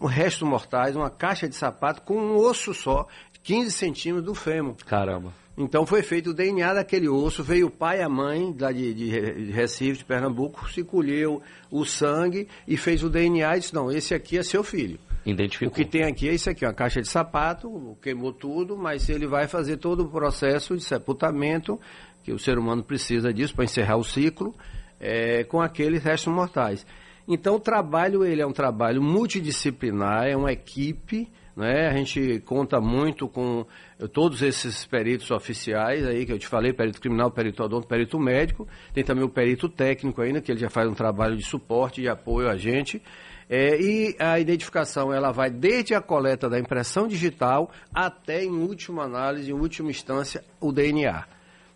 um 0.00 0.06
resto 0.06 0.44
mortais, 0.44 0.96
uma 0.96 1.10
caixa 1.10 1.48
de 1.48 1.54
sapato 1.54 2.02
com 2.02 2.16
um 2.16 2.36
osso 2.36 2.74
só, 2.74 3.06
15 3.42 3.70
centímetros 3.70 4.24
do 4.24 4.34
fêmur. 4.34 4.74
Caramba. 4.84 5.32
Então 5.56 5.86
foi 5.86 6.02
feito 6.02 6.30
o 6.30 6.34
DNA 6.34 6.74
daquele 6.74 7.08
osso, 7.08 7.42
veio 7.42 7.68
o 7.68 7.70
pai 7.70 8.00
e 8.00 8.02
a 8.02 8.08
mãe 8.08 8.54
lá 8.60 8.70
de, 8.70 8.92
de 8.92 9.50
Recife, 9.50 10.00
de 10.00 10.04
Pernambuco, 10.04 10.70
se 10.70 10.84
colheu 10.84 11.40
o 11.70 11.84
sangue 11.84 12.46
e 12.68 12.76
fez 12.76 13.02
o 13.02 13.08
DNA 13.08 13.56
e 13.56 13.60
disse, 13.60 13.74
não, 13.74 13.90
esse 13.90 14.14
aqui 14.14 14.36
é 14.36 14.42
seu 14.42 14.62
filho. 14.62 14.98
Identificou. 15.24 15.72
O 15.72 15.74
que 15.74 15.84
tem 15.84 16.04
aqui 16.04 16.28
é 16.28 16.34
isso 16.34 16.50
aqui, 16.50 16.64
uma 16.64 16.74
caixa 16.74 17.00
de 17.00 17.08
sapato, 17.08 17.96
queimou 18.02 18.32
tudo, 18.32 18.76
mas 18.76 19.08
ele 19.08 19.26
vai 19.26 19.48
fazer 19.48 19.78
todo 19.78 20.04
o 20.04 20.08
processo 20.08 20.76
de 20.76 20.84
sepultamento, 20.84 21.80
que 22.22 22.32
o 22.32 22.38
ser 22.38 22.58
humano 22.58 22.82
precisa 22.84 23.32
disso 23.32 23.54
para 23.54 23.64
encerrar 23.64 23.96
o 23.96 24.04
ciclo, 24.04 24.54
é, 25.00 25.42
com 25.44 25.60
aqueles 25.60 26.02
restos 26.02 26.32
mortais. 26.32 26.86
Então 27.28 27.56
o 27.56 27.60
trabalho 27.60 28.24
ele 28.24 28.40
é 28.40 28.46
um 28.46 28.52
trabalho 28.52 29.02
multidisciplinar, 29.02 30.26
é 30.26 30.36
uma 30.36 30.52
equipe, 30.52 31.28
né? 31.56 31.88
A 31.88 31.92
gente 31.94 32.40
conta 32.40 32.80
muito 32.80 33.26
com 33.26 33.64
todos 34.12 34.42
esses 34.42 34.84
peritos 34.84 35.30
oficiais 35.30 36.06
aí 36.06 36.26
que 36.26 36.32
eu 36.32 36.38
te 36.38 36.46
falei, 36.46 36.72
perito 36.72 37.00
criminal, 37.00 37.30
perito 37.30 37.64
odonto, 37.64 37.88
perito 37.88 38.20
médico. 38.20 38.68
Tem 38.92 39.02
também 39.02 39.24
o 39.24 39.28
perito 39.28 39.68
técnico 39.68 40.20
ainda, 40.20 40.40
que 40.40 40.52
ele 40.52 40.60
já 40.60 40.68
faz 40.68 40.88
um 40.88 40.94
trabalho 40.94 41.36
de 41.36 41.44
suporte 41.44 42.02
e 42.02 42.08
apoio 42.08 42.48
a 42.48 42.56
gente. 42.56 43.02
É, 43.48 43.80
e 43.80 44.16
a 44.18 44.38
identificação 44.38 45.12
ela 45.12 45.32
vai 45.32 45.48
desde 45.48 45.94
a 45.94 46.00
coleta 46.00 46.48
da 46.48 46.58
impressão 46.58 47.08
digital 47.08 47.70
até, 47.94 48.44
em 48.44 48.50
última 48.50 49.04
análise, 49.04 49.50
em 49.50 49.54
última 49.54 49.90
instância, 49.90 50.44
o 50.60 50.70
DNA. 50.72 51.24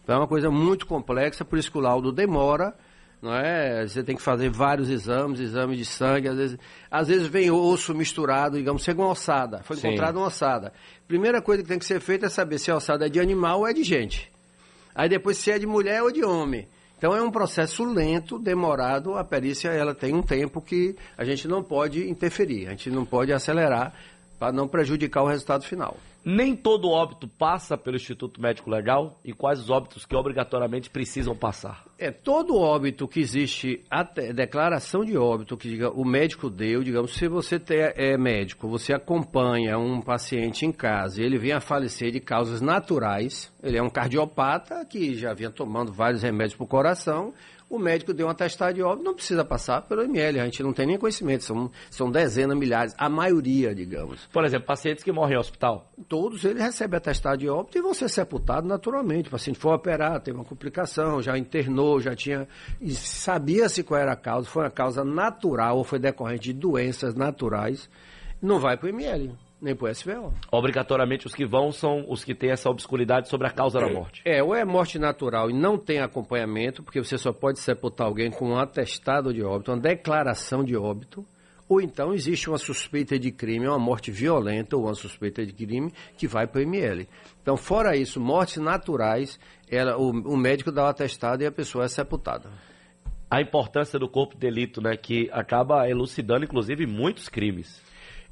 Então 0.03 0.17
é 0.17 0.19
uma 0.19 0.29
coisa 0.29 0.51
muito 0.51 0.87
complexa, 0.87 1.45
por 1.45 1.59
isso 1.59 1.71
que 1.71 1.79
o 1.79 1.81
laudo 1.81 2.13
demora 2.13 2.75
não 3.23 3.35
é? 3.35 3.87
Você 3.87 4.03
tem 4.03 4.17
que 4.17 4.23
fazer 4.23 4.51
vários 4.51 4.89
exames, 4.89 5.41
exames 5.41 5.77
de 5.77 5.85
sangue, 5.85 6.29
às 6.29 6.37
vezes, 6.37 6.59
às 6.91 7.09
vezes 7.09 7.27
vem 7.27 7.51
osso 7.51 7.95
misturado, 7.95 8.57
digamos, 8.57 8.83
chega 8.83 9.01
uma 9.01 9.11
ossada, 9.11 9.63
foi 9.63 9.77
encontrada 9.77 10.19
uma 10.19 10.29
ossada. 10.29 10.73
Primeira 11.07 11.43
coisa 11.43 11.63
que 11.63 11.69
tem 11.69 11.79
que 11.79 11.85
ser 11.85 12.01
feita 12.01 12.27
é 12.27 12.29
saber 12.29 12.59
se 12.59 12.71
a 12.71 12.77
ossada 12.77 13.07
é 13.07 13.09
de 13.09 13.21
animal 13.21 13.61
ou 13.61 13.67
é 13.67 13.73
de 13.73 13.85
gente. 13.85 14.31
Aí 14.95 15.09
depois 15.09 15.37
se 15.37 15.51
é 15.51 15.59
de 15.59 15.67
mulher 15.67 16.03
ou 16.03 16.11
de 16.11 16.25
homem. 16.25 16.67
Então 16.97 17.17
é 17.17 17.23
um 17.23 17.31
processo 17.31 17.85
lento, 17.85 18.39
demorado, 18.39 19.15
a 19.15 19.25
perícia 19.25 19.69
ela 19.69 19.95
tem 19.95 20.15
um 20.15 20.23
tempo 20.23 20.61
que 20.61 20.95
a 21.17 21.25
gente 21.25 21.49
não 21.49 21.63
pode 21.63 22.09
interferir, 22.09 22.67
a 22.67 22.71
gente 22.71 22.91
não 22.91 23.07
pode 23.07 23.33
acelerar 23.33 23.95
para 24.39 24.53
não 24.53 24.69
prejudicar 24.69 25.23
o 25.23 25.27
resultado 25.27 25.65
final. 25.65 25.97
Nem 26.25 26.55
todo 26.55 26.91
óbito 26.91 27.27
passa 27.27 27.79
pelo 27.79 27.97
Instituto 27.97 28.41
Médico 28.41 28.69
Legal 28.69 29.19
e 29.25 29.33
quais 29.33 29.59
os 29.59 29.71
óbitos 29.71 30.05
que 30.05 30.15
obrigatoriamente 30.15 30.91
precisam 30.91 31.35
passar? 31.35 31.85
É, 31.99 32.11
todo 32.11 32.59
óbito 32.59 33.09
que 33.09 33.21
existe, 33.21 33.85
até, 33.91 34.33
declaração 34.33 35.05
de 35.05 35.17
óbito 35.17 35.57
que 35.57 35.69
diga, 35.69 35.91
o 35.91 36.05
médico 36.05 36.51
deu, 36.51 36.83
digamos, 36.83 37.15
se 37.15 37.29
você 37.29 37.59
ter, 37.59 37.95
é 37.97 38.17
médico, 38.19 38.69
você 38.69 38.93
acompanha 38.93 39.79
um 39.79 40.01
paciente 40.01 40.67
em 40.67 40.73
casa 40.73 41.21
e 41.23 41.25
ele 41.25 41.39
vem 41.39 41.53
a 41.53 41.61
falecer 41.61 42.11
de 42.11 42.21
causas 42.21 42.61
naturais, 42.61 43.53
ele 43.63 43.79
é 43.79 43.83
um 43.83 43.91
cardiopata 43.91 44.85
que 44.85 45.15
já 45.15 45.33
vinha 45.33 45.51
tomando 45.51 45.93
vários 45.93 46.23
remédios 46.23 46.55
para 46.55 46.65
o 46.65 46.69
coração, 46.69 47.33
o 47.71 47.79
médico 47.79 48.13
deu 48.13 48.27
um 48.27 48.31
atestado 48.31 48.75
de 48.75 48.83
óbito, 48.83 49.05
não 49.05 49.15
precisa 49.15 49.45
passar 49.45 49.83
pelo 49.83 50.03
ML, 50.03 50.41
a 50.41 50.45
gente 50.45 50.61
não 50.61 50.73
tem 50.73 50.87
nem 50.87 50.99
conhecimento, 50.99 51.45
são, 51.45 51.71
são 51.89 52.11
dezenas, 52.11 52.59
milhares, 52.59 52.93
a 52.99 53.09
maioria, 53.09 53.73
digamos. 53.73 54.27
Por 54.33 54.45
exemplo, 54.45 54.67
pacientes 54.67 55.05
que 55.05 55.13
morrem 55.13 55.37
em 55.37 55.39
hospital. 55.39 55.89
Todos 56.09 56.45
eles 56.45 56.61
recebem 56.61 56.99
atestado 56.99 57.39
de 57.39 57.49
óbito 57.49 57.79
e 57.79 57.81
vão 57.81 57.95
ser 57.95 58.09
sepultados 58.09 58.69
naturalmente. 58.69 59.29
O 59.29 59.31
paciente 59.31 59.61
foi 59.61 59.73
operado, 59.73 60.25
teve 60.25 60.37
uma 60.37 60.45
complicação, 60.45 61.23
já 61.23 61.39
internou, 61.39 62.01
já 62.01 62.17
tinha. 62.17 62.49
Sabia-se 62.89 63.85
qual 63.85 64.01
era 64.01 64.13
a 64.13 64.17
causa, 64.17 64.49
foi 64.49 64.65
uma 64.65 64.71
causa 64.71 65.05
natural 65.05 65.79
ou 65.79 65.85
foi 65.85 66.01
decorrente 66.01 66.53
de 66.53 66.53
doenças 66.53 67.15
naturais, 67.15 67.89
não 68.43 68.59
vai 68.59 68.77
para 68.77 68.87
o 68.87 68.89
ML 68.89 69.33
nem 69.61 69.75
para 69.75 69.89
o 69.89 69.95
SVO. 69.95 70.33
Obrigatoriamente 70.51 71.27
os 71.27 71.35
que 71.35 71.47
vão 71.47 71.71
são 71.71 72.05
os 72.09 72.25
que 72.25 72.35
têm 72.35 72.51
essa 72.51 72.71
obscuridade 72.71 73.29
sobre 73.29 73.47
a 73.47 73.51
causa 73.51 73.79
é, 73.79 73.83
da 73.83 73.93
morte. 73.93 74.23
É, 74.25 74.43
ou 74.43 74.55
é 74.55 74.65
morte 74.65 74.99
natural 74.99 75.51
e 75.51 75.53
não 75.53 75.79
tem 75.79 76.01
acompanhamento, 76.01 76.83
porque 76.83 77.03
você 77.03 77.19
só 77.19 77.33
pode 77.33 77.61
sepultar 77.61 78.07
alguém 78.07 78.31
com 78.31 78.51
um 78.51 78.59
atestado 78.59 79.33
de 79.33 79.43
óbito, 79.43 79.71
uma 79.71 79.81
declaração 79.81 80.65
de 80.65 80.77
óbito, 80.77 81.25
ou 81.69 81.81
então 81.81 82.13
existe 82.13 82.49
uma 82.49 82.59
suspeita 82.59 83.19
de 83.19 83.31
crime, 83.31 83.69
uma 83.69 83.79
morte 83.79 84.11
violenta 84.11 84.77
ou 84.77 84.85
uma 84.85 84.95
suspeita 84.95 85.47
de 85.47 85.53
crime 85.53 85.93
que 86.17 86.27
vai 86.27 86.47
para 86.47 86.61
o 86.61 86.63
ML. 86.63 87.09
Então, 87.41 87.57
fora 87.57 87.97
isso, 87.97 88.21
mortes 88.21 88.57
naturais, 88.57 89.39
ela, 89.69 89.97
o, 89.97 90.11
o 90.11 90.37
médico 90.37 90.73
dá 90.73 90.85
o 90.85 90.89
atestado 90.89 91.43
e 91.43 91.47
a 91.47 91.53
pessoa 91.53 91.85
é 91.85 91.89
sepultada 91.89 92.51
a 93.31 93.41
importância 93.41 93.97
do 93.97 94.09
corpo 94.09 94.35
de 94.35 94.41
delito, 94.41 94.83
né, 94.83 94.97
que 94.97 95.31
acaba 95.33 95.89
elucidando, 95.89 96.45
inclusive, 96.45 96.85
muitos 96.85 97.29
crimes. 97.29 97.81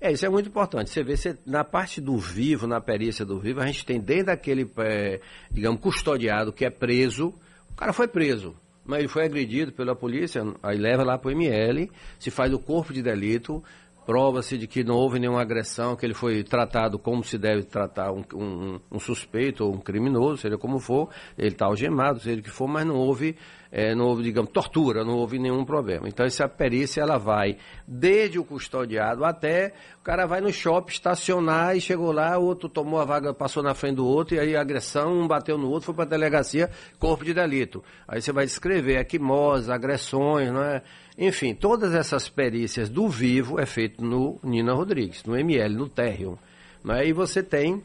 É, 0.00 0.12
isso 0.12 0.24
é 0.24 0.28
muito 0.28 0.48
importante. 0.48 0.90
Você 0.90 1.02
vê, 1.02 1.16
você, 1.16 1.36
na 1.44 1.64
parte 1.64 2.00
do 2.00 2.16
vivo, 2.16 2.66
na 2.66 2.80
perícia 2.80 3.24
do 3.24 3.38
vivo, 3.40 3.60
a 3.60 3.66
gente 3.66 3.84
tem 3.84 4.00
desde 4.00 4.30
aquele, 4.30 4.70
é, 4.78 5.20
digamos, 5.50 5.80
custodiado 5.80 6.52
que 6.52 6.64
é 6.64 6.70
preso, 6.70 7.34
o 7.70 7.74
cara 7.74 7.92
foi 7.92 8.06
preso, 8.06 8.54
mas 8.84 9.00
ele 9.00 9.08
foi 9.08 9.24
agredido 9.24 9.72
pela 9.72 9.96
polícia, 9.96 10.42
aí 10.62 10.78
leva 10.78 11.02
lá 11.02 11.18
para 11.18 11.28
o 11.28 11.32
ML, 11.32 11.90
se 12.18 12.30
faz 12.30 12.52
o 12.52 12.58
corpo 12.60 12.92
de 12.92 13.02
delito, 13.02 13.62
prova-se 14.06 14.56
de 14.56 14.66
que 14.66 14.82
não 14.82 14.94
houve 14.94 15.18
nenhuma 15.18 15.42
agressão, 15.42 15.94
que 15.94 16.06
ele 16.06 16.14
foi 16.14 16.42
tratado 16.42 16.98
como 16.98 17.22
se 17.22 17.36
deve 17.36 17.64
tratar 17.64 18.10
um, 18.10 18.24
um, 18.34 18.80
um 18.90 18.98
suspeito 18.98 19.64
ou 19.64 19.74
um 19.74 19.78
criminoso, 19.78 20.38
seja 20.38 20.56
como 20.56 20.78
for, 20.78 21.10
ele 21.36 21.48
está 21.48 21.66
algemado, 21.66 22.18
seja 22.18 22.40
o 22.40 22.42
que 22.42 22.50
for, 22.50 22.66
mas 22.66 22.86
não 22.86 22.94
houve, 22.94 23.36
é, 23.70 23.94
não 23.94 24.06
houve, 24.06 24.22
digamos, 24.22 24.50
tortura, 24.50 25.04
não 25.04 25.16
houve 25.16 25.38
nenhum 25.38 25.64
problema. 25.64 26.08
Então, 26.08 26.24
essa 26.24 26.48
perícia, 26.48 27.00
ela 27.00 27.18
vai 27.18 27.58
desde 27.86 28.38
o 28.38 28.44
custodiado 28.44 29.24
até 29.24 29.74
o 30.00 30.02
cara 30.02 30.26
vai 30.26 30.40
no 30.40 30.50
shopping 30.50 30.92
estacionar 30.92 31.76
e 31.76 31.80
chegou 31.80 32.12
lá, 32.12 32.38
outro 32.38 32.68
tomou 32.68 32.98
a 32.98 33.04
vaga, 33.04 33.34
passou 33.34 33.62
na 33.62 33.74
frente 33.74 33.96
do 33.96 34.06
outro, 34.06 34.36
e 34.36 34.40
aí 34.40 34.56
agressão, 34.56 35.20
um 35.20 35.28
bateu 35.28 35.58
no 35.58 35.68
outro, 35.68 35.86
foi 35.86 35.94
para 35.94 36.04
a 36.04 36.08
delegacia, 36.08 36.70
corpo 36.98 37.24
de 37.24 37.34
delito. 37.34 37.84
Aí 38.06 38.22
você 38.22 38.32
vai 38.32 38.46
descrever 38.46 38.98
equimose, 38.98 39.70
agressões, 39.70 40.50
não 40.50 40.62
é? 40.62 40.82
Enfim, 41.18 41.52
todas 41.54 41.94
essas 41.94 42.28
perícias 42.28 42.88
do 42.88 43.08
vivo 43.08 43.60
é 43.60 43.66
feito 43.66 44.02
no 44.02 44.38
Nina 44.42 44.72
Rodrigues, 44.72 45.24
no 45.24 45.36
ML, 45.36 45.74
no 45.74 45.88
térreo. 45.88 46.38
Né? 46.82 47.08
E 47.08 47.12
você 47.12 47.42
tem, 47.42 47.82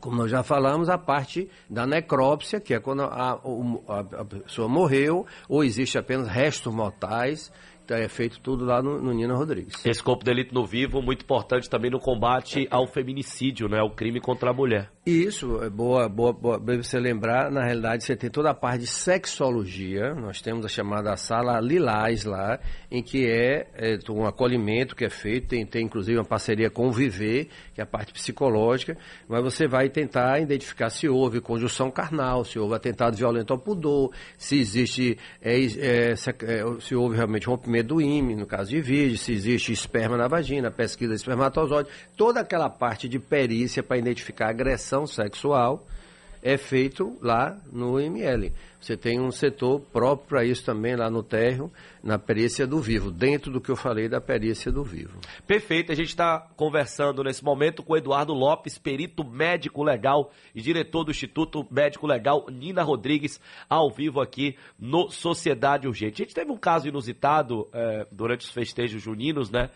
como 0.00 0.16
nós 0.16 0.30
já 0.30 0.42
falamos, 0.42 0.88
a 0.88 0.98
parte 0.98 1.48
da 1.68 1.86
necrópsia, 1.86 2.60
que 2.60 2.74
é 2.74 2.80
quando 2.80 3.02
a, 3.02 3.40
a, 3.88 4.00
a 4.00 4.24
pessoa 4.24 4.68
morreu 4.68 5.26
ou 5.48 5.64
existe 5.64 5.98
apenas 5.98 6.28
restos 6.28 6.74
mortais 6.74 7.52
então, 7.84 7.98
é 7.98 8.08
feito 8.08 8.40
tudo 8.40 8.64
lá 8.64 8.82
no, 8.82 8.98
no 9.00 9.12
Nina 9.12 9.34
Rodrigues. 9.34 9.84
Esse 9.84 10.02
corpo 10.02 10.24
de 10.24 10.30
delito 10.30 10.54
no 10.54 10.64
vivo, 10.64 11.02
muito 11.02 11.22
importante 11.22 11.68
também 11.68 11.90
no 11.90 12.00
combate 12.00 12.66
ao 12.70 12.86
feminicídio, 12.86 13.68
né? 13.68 13.78
Ao 13.78 13.90
crime 13.90 14.20
contra 14.20 14.50
a 14.50 14.54
mulher. 14.54 14.90
Isso, 15.06 15.62
é 15.62 15.68
boa, 15.68 16.08
boa, 16.08 16.32
boa 16.32 16.58
você 16.58 16.98
lembrar, 16.98 17.50
na 17.50 17.62
realidade 17.62 18.04
você 18.04 18.16
tem 18.16 18.30
toda 18.30 18.48
a 18.48 18.54
parte 18.54 18.80
de 18.80 18.86
sexologia, 18.86 20.14
nós 20.14 20.40
temos 20.40 20.64
a 20.64 20.68
chamada 20.68 21.14
sala 21.14 21.60
Lilás 21.60 22.24
lá, 22.24 22.58
em 22.90 23.02
que 23.02 23.26
é, 23.26 23.66
é 23.74 23.98
um 24.10 24.24
acolhimento 24.24 24.96
que 24.96 25.04
é 25.04 25.10
feito, 25.10 25.48
tem, 25.48 25.66
tem 25.66 25.84
inclusive 25.84 26.16
uma 26.16 26.24
parceria 26.24 26.70
com 26.70 26.88
o 26.88 26.90
Viver, 26.90 27.48
que 27.74 27.82
é 27.82 27.84
a 27.84 27.86
parte 27.86 28.14
psicológica, 28.14 28.96
mas 29.28 29.42
você 29.42 29.68
vai 29.68 29.90
tentar 29.90 30.40
identificar 30.40 30.88
se 30.88 31.06
houve 31.06 31.38
conjunção 31.38 31.90
carnal, 31.90 32.42
se 32.42 32.58
houve 32.58 32.74
atentado 32.74 33.14
violento 33.14 33.52
ao 33.52 33.58
pudor, 33.58 34.10
se 34.38 34.58
existe, 34.58 35.18
é, 35.42 35.60
é, 35.60 36.16
se, 36.16 36.30
é, 36.30 36.80
se 36.80 36.94
houve 36.94 37.14
realmente 37.14 37.46
rompimento 37.46 37.88
do 37.88 38.00
IME, 38.00 38.34
no 38.34 38.46
caso 38.46 38.70
de 38.70 38.80
vídeo, 38.80 39.18
se 39.18 39.34
existe 39.34 39.70
esperma 39.70 40.16
na 40.16 40.28
vagina, 40.28 40.70
pesquisa 40.70 41.10
de 41.10 41.20
espermatozoide, 41.20 41.90
toda 42.16 42.40
aquela 42.40 42.70
parte 42.70 43.06
de 43.06 43.18
perícia 43.18 43.82
para 43.82 43.98
identificar 43.98 44.48
agressão 44.48 44.93
sexual 45.06 45.86
é 46.44 46.58
feito 46.58 47.16
lá 47.22 47.58
no 47.72 47.98
IML. 47.98 48.52
Você 48.78 48.98
tem 48.98 49.18
um 49.18 49.30
setor 49.30 49.80
próprio 49.80 50.28
para 50.28 50.44
isso 50.44 50.62
também 50.62 50.94
lá 50.94 51.08
no 51.08 51.22
térreo, 51.22 51.72
na 52.02 52.18
perícia 52.18 52.66
do 52.66 52.80
vivo, 52.80 53.10
dentro 53.10 53.50
do 53.50 53.62
que 53.62 53.70
eu 53.70 53.76
falei 53.76 54.10
da 54.10 54.20
perícia 54.20 54.70
do 54.70 54.84
vivo. 54.84 55.18
Perfeito, 55.46 55.90
a 55.90 55.94
gente 55.94 56.10
está 56.10 56.38
conversando 56.54 57.24
nesse 57.24 57.42
momento 57.42 57.82
com 57.82 57.96
Eduardo 57.96 58.34
Lopes, 58.34 58.76
perito 58.76 59.24
médico 59.24 59.82
legal 59.82 60.30
e 60.54 60.60
diretor 60.60 61.02
do 61.02 61.10
Instituto 61.10 61.66
Médico 61.70 62.06
Legal 62.06 62.44
Nina 62.50 62.82
Rodrigues, 62.82 63.40
ao 63.66 63.90
vivo 63.90 64.20
aqui 64.20 64.54
no 64.78 65.08
Sociedade 65.08 65.88
Urgente. 65.88 66.22
A 66.22 66.26
gente 66.26 66.34
teve 66.34 66.52
um 66.52 66.58
caso 66.58 66.86
inusitado 66.86 67.66
é, 67.72 68.06
durante 68.12 68.42
os 68.42 68.50
festejos 68.50 69.00
juninos, 69.00 69.50
né? 69.50 69.70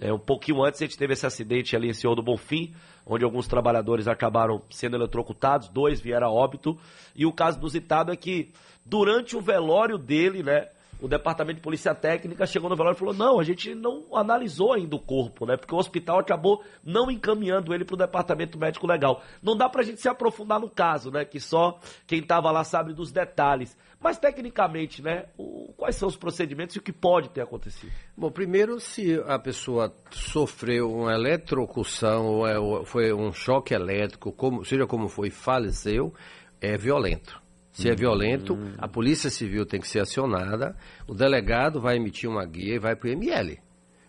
É, 0.00 0.12
um 0.12 0.18
pouquinho 0.18 0.62
antes 0.62 0.80
a 0.80 0.84
gente 0.84 0.96
teve 0.96 1.12
esse 1.12 1.26
acidente 1.26 1.74
ali 1.74 1.88
em 1.88 1.92
Senhor 1.92 2.14
do 2.14 2.22
Bonfim, 2.22 2.72
onde 3.04 3.24
alguns 3.24 3.48
trabalhadores 3.48 4.06
acabaram 4.06 4.62
sendo 4.70 4.96
eletrocutados, 4.96 5.68
dois 5.68 6.00
vieram 6.00 6.28
a 6.28 6.30
óbito. 6.30 6.78
E 7.16 7.26
o 7.26 7.32
caso 7.32 7.58
do 7.58 7.68
Zitado 7.68 8.12
é 8.12 8.16
que 8.16 8.52
durante 8.84 9.36
o 9.36 9.40
velório 9.40 9.98
dele, 9.98 10.42
né, 10.42 10.68
o 11.00 11.06
departamento 11.06 11.56
de 11.56 11.62
polícia 11.62 11.94
técnica 11.94 12.46
chegou 12.46 12.68
no 12.68 12.76
velório 12.76 12.96
e 12.96 12.98
falou: 12.98 13.14
não, 13.14 13.38
a 13.38 13.44
gente 13.44 13.74
não 13.74 14.04
analisou 14.14 14.72
ainda 14.72 14.96
o 14.96 15.00
corpo, 15.00 15.46
né? 15.46 15.56
Porque 15.56 15.74
o 15.74 15.78
hospital 15.78 16.18
acabou 16.18 16.62
não 16.84 17.10
encaminhando 17.10 17.72
ele 17.72 17.84
para 17.84 17.94
o 17.94 17.98
departamento 17.98 18.58
médico 18.58 18.86
legal. 18.86 19.22
Não 19.42 19.56
dá 19.56 19.68
para 19.68 19.82
a 19.82 19.84
gente 19.84 20.00
se 20.00 20.08
aprofundar 20.08 20.60
no 20.60 20.68
caso, 20.68 21.10
né? 21.10 21.24
Que 21.24 21.40
só 21.40 21.78
quem 22.06 22.20
estava 22.20 22.50
lá 22.50 22.64
sabe 22.64 22.92
dos 22.92 23.12
detalhes. 23.12 23.76
Mas 24.00 24.18
tecnicamente, 24.18 25.02
né? 25.02 25.26
O, 25.36 25.72
quais 25.76 25.96
são 25.96 26.08
os 26.08 26.16
procedimentos 26.16 26.76
e 26.76 26.78
o 26.78 26.82
que 26.82 26.92
pode 26.92 27.30
ter 27.30 27.42
acontecido? 27.42 27.92
Bom, 28.16 28.30
primeiro, 28.30 28.80
se 28.80 29.20
a 29.26 29.38
pessoa 29.38 29.94
sofreu 30.10 30.92
uma 30.92 31.12
eletrocução 31.12 32.26
ou, 32.26 32.46
é, 32.46 32.84
foi 32.84 33.12
um 33.12 33.32
choque 33.32 33.74
elétrico, 33.74 34.32
como, 34.32 34.64
seja 34.64 34.86
como 34.86 35.08
foi, 35.08 35.30
faleceu, 35.30 36.12
é 36.60 36.76
violento. 36.76 37.47
Se 37.72 37.88
é 37.88 37.94
violento, 37.94 38.58
a 38.76 38.88
Polícia 38.88 39.30
Civil 39.30 39.64
tem 39.64 39.80
que 39.80 39.88
ser 39.88 40.00
acionada, 40.00 40.76
o 41.06 41.14
delegado 41.14 41.80
vai 41.80 41.96
emitir 41.96 42.28
uma 42.28 42.44
guia 42.44 42.74
e 42.74 42.78
vai 42.78 42.96
para 42.96 43.08
o 43.08 43.12
ML. 43.12 43.58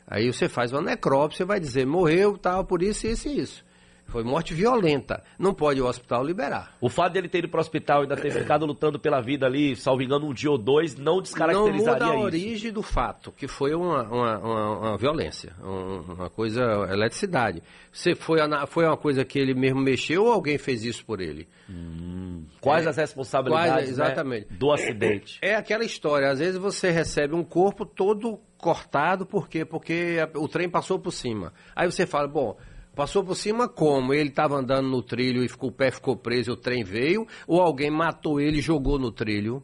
Aí 0.07 0.31
você 0.31 0.49
faz 0.49 0.71
uma 0.71 0.81
necrópsia, 0.81 1.45
vai 1.45 1.59
dizer, 1.59 1.85
morreu, 1.85 2.37
tal, 2.37 2.65
por 2.65 2.81
isso, 2.81 3.05
isso 3.05 3.27
e 3.27 3.39
isso. 3.39 3.63
Foi 4.09 4.23
morte 4.23 4.53
violenta. 4.53 5.23
Não 5.37 5.53
pode 5.53 5.81
o 5.81 5.85
hospital 5.85 6.23
liberar. 6.23 6.73
O 6.81 6.89
fato 6.89 7.13
dele 7.13 7.29
ter 7.29 7.39
ido 7.39 7.49
para 7.49 7.59
o 7.59 7.61
hospital 7.61 7.99
e 7.99 8.01
ainda 8.03 8.17
ter 8.17 8.31
ficado 8.31 8.65
lutando 8.65 8.99
pela 8.99 9.21
vida 9.21 9.45
ali, 9.45 9.75
salvo 9.75 10.01
engano, 10.01 10.27
um 10.27 10.33
dia 10.33 10.49
ou 10.49 10.57
dois, 10.57 10.95
não 10.95 11.21
descaracterizaria 11.21 11.77
isso. 11.77 11.85
Não 11.85 11.93
muda 11.93 12.05
a 12.05 12.19
origem 12.19 12.71
do 12.71 12.81
fato, 12.81 13.31
que 13.31 13.47
foi 13.47 13.73
uma, 13.73 14.03
uma, 14.03 14.37
uma, 14.39 14.79
uma 14.79 14.97
violência, 14.97 15.53
uma 15.61 16.29
coisa, 16.29 16.61
eletricidade. 16.91 17.61
Você 17.91 18.15
foi, 18.15 18.39
foi 18.67 18.85
uma 18.85 18.97
coisa 18.97 19.23
que 19.23 19.37
ele 19.37 19.53
mesmo 19.53 19.79
mexeu 19.79 20.25
ou 20.25 20.31
alguém 20.31 20.57
fez 20.57 20.83
isso 20.83 21.05
por 21.05 21.21
ele? 21.21 21.47
Hum. 21.69 22.45
Quais 22.59 22.85
é, 22.85 22.89
as 22.89 22.97
responsabilidades 22.97 23.71
quais, 23.71 23.85
né, 23.85 23.91
exatamente. 23.91 24.47
Né, 24.51 24.57
do 24.57 24.71
acidente? 24.71 25.39
É, 25.41 25.49
é 25.49 25.55
aquela 25.55 25.83
história, 25.83 26.29
às 26.29 26.39
vezes 26.39 26.57
você 26.57 26.89
recebe 26.89 27.35
um 27.35 27.43
corpo 27.43 27.85
todo 27.85 28.39
cortado, 28.59 29.25
por 29.25 29.47
quê? 29.47 29.63
Porque 29.63 30.17
o 30.35 30.47
trem 30.47 30.69
passou 30.69 30.99
por 30.99 31.11
cima. 31.11 31.53
Aí 31.75 31.89
você 31.89 32.05
fala, 32.05 32.27
bom, 32.27 32.57
Passou 32.95 33.23
por 33.23 33.35
cima 33.35 33.67
como? 33.67 34.13
Ele 34.13 34.29
estava 34.29 34.55
andando 34.55 34.89
no 34.89 35.01
trilho 35.01 35.43
e 35.43 35.47
ficou, 35.47 35.69
o 35.69 35.73
pé 35.73 35.91
ficou 35.91 36.17
preso 36.17 36.51
e 36.51 36.53
o 36.53 36.57
trem 36.57 36.83
veio? 36.83 37.27
Ou 37.47 37.61
alguém 37.61 37.89
matou 37.89 38.41
ele 38.41 38.59
e 38.59 38.61
jogou 38.61 38.99
no 38.99 39.11
trilho? 39.11 39.63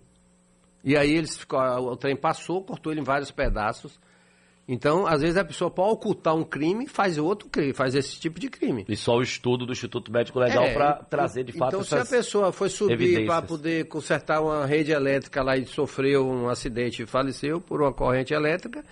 E 0.84 0.96
aí 0.96 1.12
eles 1.15 1.38
ficou, 1.38 1.60
o 1.60 1.98
trem 1.98 2.15
passou, 2.15 2.63
cortou 2.63 2.91
ele 2.91 3.01
em 3.01 3.03
vários 3.03 3.32
pedaços. 3.32 4.00
Então, 4.67 5.05
às 5.05 5.22
vezes 5.22 5.38
a 5.38 5.46
pessoa 5.46 5.70
para 5.70 5.84
ocultar 5.84 6.36
um 6.36 6.44
crime 6.44 6.88
faz 6.88 7.20
outro 7.20 7.48
crime, 7.50 7.72
faz 7.72 7.94
esse 7.94 8.20
tipo 8.20 8.39
de 8.39 8.50
crime. 8.50 8.84
E 8.89 8.96
só 8.96 9.15
o 9.15 9.22
estudo 9.22 9.65
do 9.65 9.72
Instituto 9.72 10.12
Médico 10.12 10.39
Legal 10.39 10.63
é, 10.63 10.74
para 10.74 10.94
trazer 11.03 11.44
de 11.44 11.51
fato 11.53 11.75
Então, 11.75 11.84
se 11.84 11.96
a 11.96 12.05
pessoa 12.05 12.51
foi 12.51 12.70
subir 12.70 13.27
para 13.27 13.44
poder 13.44 13.88
consertar 13.88 14.41
uma 14.41 14.65
rede 14.65 14.91
elétrica 14.91 15.44
lá 15.44 15.55
e 15.55 15.65
sofreu 15.65 16.27
um 16.27 16.50
acidente 16.50 17.03
e 17.03 17.05
faleceu 17.05 17.62
por 17.62 17.82
uma 17.82 17.94
corrente 17.94 18.34
elétrica, 18.34 18.84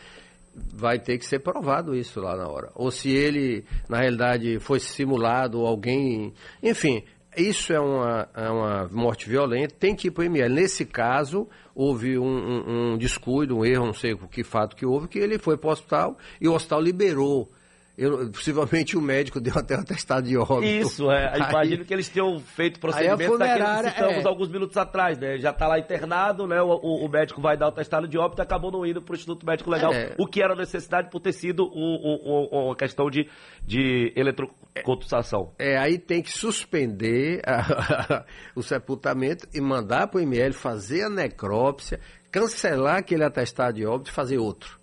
vai 0.55 0.99
ter 0.99 1.17
que 1.17 1.25
ser 1.25 1.39
provado 1.39 1.95
isso 1.95 2.19
lá 2.19 2.35
na 2.35 2.47
hora. 2.47 2.71
Ou 2.75 2.91
se 2.91 3.09
ele, 3.09 3.65
na 3.89 3.99
realidade, 3.99 4.59
foi 4.59 4.79
simulado, 4.79 5.65
alguém. 5.65 6.33
Enfim, 6.61 7.03
isso 7.35 7.73
é 7.73 7.79
uma, 7.79 8.29
é 8.35 8.49
uma 8.49 8.87
morte 8.91 9.27
violenta, 9.27 9.75
tem 9.79 9.95
que 9.95 10.07
ir 10.07 10.11
para 10.11 10.21
o 10.21 10.25
ML. 10.25 10.53
Nesse 10.53 10.85
caso, 10.85 11.47
houve 11.73 12.17
um, 12.17 12.25
um, 12.25 12.93
um, 12.93 12.97
descuido, 12.97 13.57
um 13.57 13.65
erro, 13.65 13.87
não 13.87 13.93
sei 13.93 14.13
o 14.13 14.27
que 14.27 14.43
fato 14.43 14.75
que 14.75 14.85
houve, 14.85 15.07
que 15.07 15.19
ele 15.19 15.39
foi 15.39 15.57
para 15.57 15.69
o 15.69 15.73
hospital 15.73 16.17
e 16.39 16.47
o 16.47 16.53
hospital 16.53 16.81
liberou 16.81 17.49
eu, 17.95 18.31
possivelmente 18.31 18.97
o 18.97 19.01
médico 19.01 19.39
deu 19.39 19.53
até 19.55 19.77
um 19.77 19.81
atestado 19.81 20.27
de 20.27 20.35
óbito. 20.35 20.63
Isso, 20.63 21.11
é. 21.11 21.31
Aí, 21.31 21.49
Imagino 21.49 21.85
que 21.85 21.93
eles 21.93 22.09
tenham 22.09 22.39
feito 22.39 22.79
procedimento 22.79 23.37
daquele 23.37 23.83
que 23.83 23.89
citamos 23.91 24.25
é. 24.25 24.27
alguns 24.27 24.49
minutos 24.49 24.77
atrás, 24.77 25.19
né? 25.19 25.37
Já 25.37 25.51
está 25.51 25.67
lá 25.67 25.77
internado, 25.77 26.47
né? 26.47 26.59
O, 26.59 26.69
o, 26.69 27.05
o, 27.05 27.09
médico 27.09 27.39
vai 27.39 27.55
dar 27.55 27.67
o 27.67 27.69
atestado 27.69 28.07
de 28.07 28.17
óbito 28.17 28.41
e 28.41 28.43
acabou 28.43 28.71
não 28.71 28.83
indo 28.83 28.99
para 28.99 29.13
o 29.13 29.15
Instituto 29.15 29.45
Médico 29.45 29.69
Legal, 29.69 29.93
é. 29.93 30.15
o 30.17 30.25
que 30.25 30.41
era 30.41 30.55
necessidade 30.55 31.11
por 31.11 31.19
ter 31.19 31.33
sido 31.33 31.65
uma 31.67 32.75
questão 32.75 33.11
de, 33.11 33.29
de 33.63 34.11
eletrocontusação. 34.15 35.53
É, 35.59 35.77
aí 35.77 35.99
tem 35.99 36.23
que 36.23 36.31
suspender 36.31 37.41
a, 37.45 38.25
o 38.55 38.63
sepultamento 38.63 39.47
e 39.53 39.61
mandar 39.61 40.07
para 40.07 40.17
o 40.17 40.21
ML 40.21 40.53
fazer 40.53 41.03
a 41.03 41.09
necrópsia, 41.09 41.99
cancelar 42.31 42.97
aquele 42.97 43.23
atestado 43.23 43.75
de 43.75 43.85
óbito 43.85 44.09
e 44.09 44.13
fazer 44.13 44.39
outro. 44.39 44.81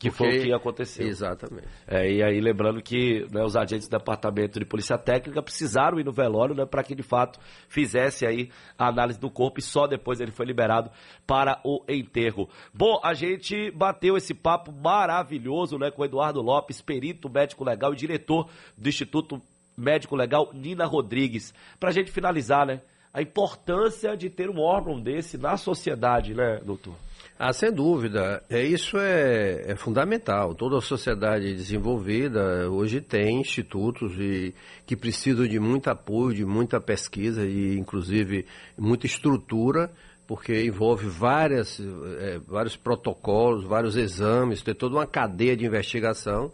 Que 0.00 0.08
Porque... 0.08 0.24
foi 0.24 0.38
o 0.38 0.42
que 0.44 0.52
aconteceu. 0.54 1.06
Exatamente. 1.06 1.68
É, 1.86 2.10
e 2.10 2.22
aí, 2.22 2.40
lembrando 2.40 2.80
que 2.80 3.26
né, 3.30 3.44
os 3.44 3.54
agentes 3.54 3.86
do 3.86 3.98
Departamento 3.98 4.58
de 4.58 4.64
Polícia 4.64 4.96
Técnica 4.96 5.42
precisaram 5.42 6.00
ir 6.00 6.04
no 6.04 6.10
velório 6.10 6.54
né, 6.54 6.64
para 6.64 6.82
que, 6.82 6.94
de 6.94 7.02
fato, 7.02 7.38
fizesse 7.68 8.24
aí 8.24 8.48
a 8.78 8.88
análise 8.88 9.20
do 9.20 9.30
corpo 9.30 9.60
e 9.60 9.62
só 9.62 9.86
depois 9.86 10.18
ele 10.18 10.30
foi 10.30 10.46
liberado 10.46 10.90
para 11.26 11.60
o 11.62 11.84
enterro. 11.86 12.48
Bom, 12.72 12.98
a 13.04 13.12
gente 13.12 13.70
bateu 13.72 14.16
esse 14.16 14.32
papo 14.32 14.72
maravilhoso 14.72 15.76
né, 15.76 15.90
com 15.90 16.00
o 16.00 16.04
Eduardo 16.06 16.40
Lopes, 16.40 16.80
perito 16.80 17.28
médico 17.28 17.62
legal 17.62 17.92
e 17.92 17.96
diretor 17.96 18.48
do 18.78 18.88
Instituto 18.88 19.38
Médico 19.76 20.16
Legal 20.16 20.48
Nina 20.54 20.86
Rodrigues. 20.86 21.52
Para 21.78 21.90
a 21.90 21.92
gente 21.92 22.10
finalizar, 22.10 22.66
né? 22.66 22.80
A 23.12 23.20
importância 23.20 24.16
de 24.16 24.30
ter 24.30 24.48
um 24.48 24.60
órgão 24.60 24.98
desse 24.98 25.36
na 25.36 25.56
sociedade, 25.56 26.32
né, 26.32 26.60
doutor? 26.64 26.94
Ah, 27.42 27.54
sem 27.54 27.72
dúvida. 27.72 28.42
É, 28.50 28.62
isso 28.62 28.98
é, 28.98 29.72
é, 29.72 29.74
fundamental. 29.74 30.54
Toda 30.54 30.76
a 30.76 30.80
sociedade 30.82 31.54
desenvolvida 31.54 32.68
hoje 32.68 33.00
tem 33.00 33.40
institutos 33.40 34.12
e, 34.18 34.54
que 34.84 34.94
precisam 34.94 35.48
de 35.48 35.58
muito 35.58 35.88
apoio, 35.88 36.34
de 36.36 36.44
muita 36.44 36.78
pesquisa 36.78 37.42
e, 37.46 37.78
inclusive, 37.78 38.44
muita 38.76 39.06
estrutura, 39.06 39.90
porque 40.26 40.66
envolve 40.66 41.06
várias, 41.06 41.80
é, 42.18 42.38
vários 42.46 42.76
protocolos, 42.76 43.64
vários 43.64 43.96
exames, 43.96 44.62
tem 44.62 44.74
toda 44.74 44.96
uma 44.96 45.06
cadeia 45.06 45.56
de 45.56 45.64
investigação. 45.64 46.52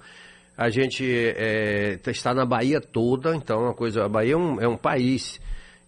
A 0.56 0.70
gente 0.70 1.04
é, 1.04 1.98
está 2.06 2.32
na 2.32 2.46
Bahia 2.46 2.80
toda, 2.80 3.34
então 3.34 3.58
é 3.58 3.64
uma 3.64 3.74
coisa, 3.74 4.04
a 4.04 4.08
Bahia 4.08 4.34
é 4.34 4.36
um, 4.36 4.60
é 4.60 4.68
um 4.68 4.76
país 4.76 5.40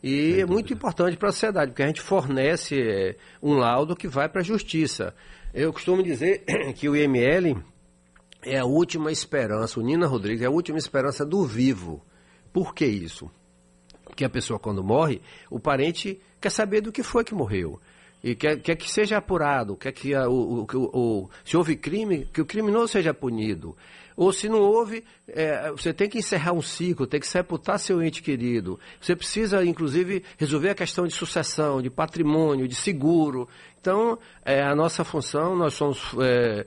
e 0.02 0.40
é 0.40 0.46
muito 0.46 0.72
importante 0.72 1.16
para 1.16 1.30
a 1.30 1.32
sociedade, 1.32 1.72
porque 1.72 1.82
a 1.82 1.86
gente 1.86 2.00
fornece 2.00 2.80
é, 2.80 3.16
um 3.42 3.54
laudo 3.54 3.96
que 3.96 4.06
vai 4.06 4.28
para 4.28 4.40
a 4.40 4.44
justiça. 4.44 5.14
Eu 5.52 5.72
costumo 5.72 6.02
dizer 6.02 6.44
que 6.76 6.88
o 6.88 6.96
IML 6.96 7.62
é 8.44 8.58
a 8.58 8.64
última 8.64 9.10
esperança, 9.10 9.80
o 9.80 9.82
Nina 9.82 10.06
Rodrigues 10.06 10.42
é 10.42 10.46
a 10.46 10.50
última 10.50 10.78
esperança 10.78 11.26
do 11.26 11.44
vivo. 11.44 12.04
Por 12.52 12.74
que 12.74 12.86
isso? 12.86 13.30
Porque 14.04 14.24
a 14.24 14.30
pessoa, 14.30 14.58
quando 14.58 14.84
morre, 14.84 15.20
o 15.50 15.58
parente 15.58 16.20
quer 16.40 16.50
saber 16.50 16.80
do 16.80 16.92
que 16.92 17.02
foi 17.02 17.24
que 17.24 17.34
morreu. 17.34 17.80
E 18.22 18.34
quer, 18.34 18.60
quer 18.60 18.76
que 18.76 18.90
seja 18.90 19.18
apurado, 19.18 19.76
quer 19.76 19.92
que 19.92 20.14
a, 20.14 20.28
o, 20.28 20.62
o, 20.62 20.66
o, 20.74 21.30
se 21.44 21.56
houve 21.56 21.76
crime, 21.76 22.26
que 22.32 22.40
o 22.40 22.46
criminoso 22.46 22.88
seja 22.88 23.14
punido. 23.14 23.76
Ou 24.16 24.32
se 24.32 24.48
não 24.48 24.58
houve, 24.58 25.04
é, 25.28 25.70
você 25.70 25.92
tem 25.92 26.08
que 26.08 26.18
encerrar 26.18 26.52
um 26.52 26.60
ciclo, 26.60 27.06
tem 27.06 27.20
que 27.20 27.26
sepultar 27.28 27.78
seu 27.78 28.02
ente 28.02 28.20
querido. 28.20 28.76
Você 29.00 29.14
precisa, 29.14 29.64
inclusive, 29.64 30.24
resolver 30.36 30.70
a 30.70 30.74
questão 30.74 31.06
de 31.06 31.14
sucessão, 31.14 31.80
de 31.80 31.88
patrimônio, 31.88 32.66
de 32.66 32.74
seguro. 32.74 33.48
Então, 33.80 34.18
é, 34.44 34.60
a 34.60 34.74
nossa 34.74 35.04
função, 35.04 35.54
nós 35.54 35.74
somos 35.74 36.12
é, 36.20 36.66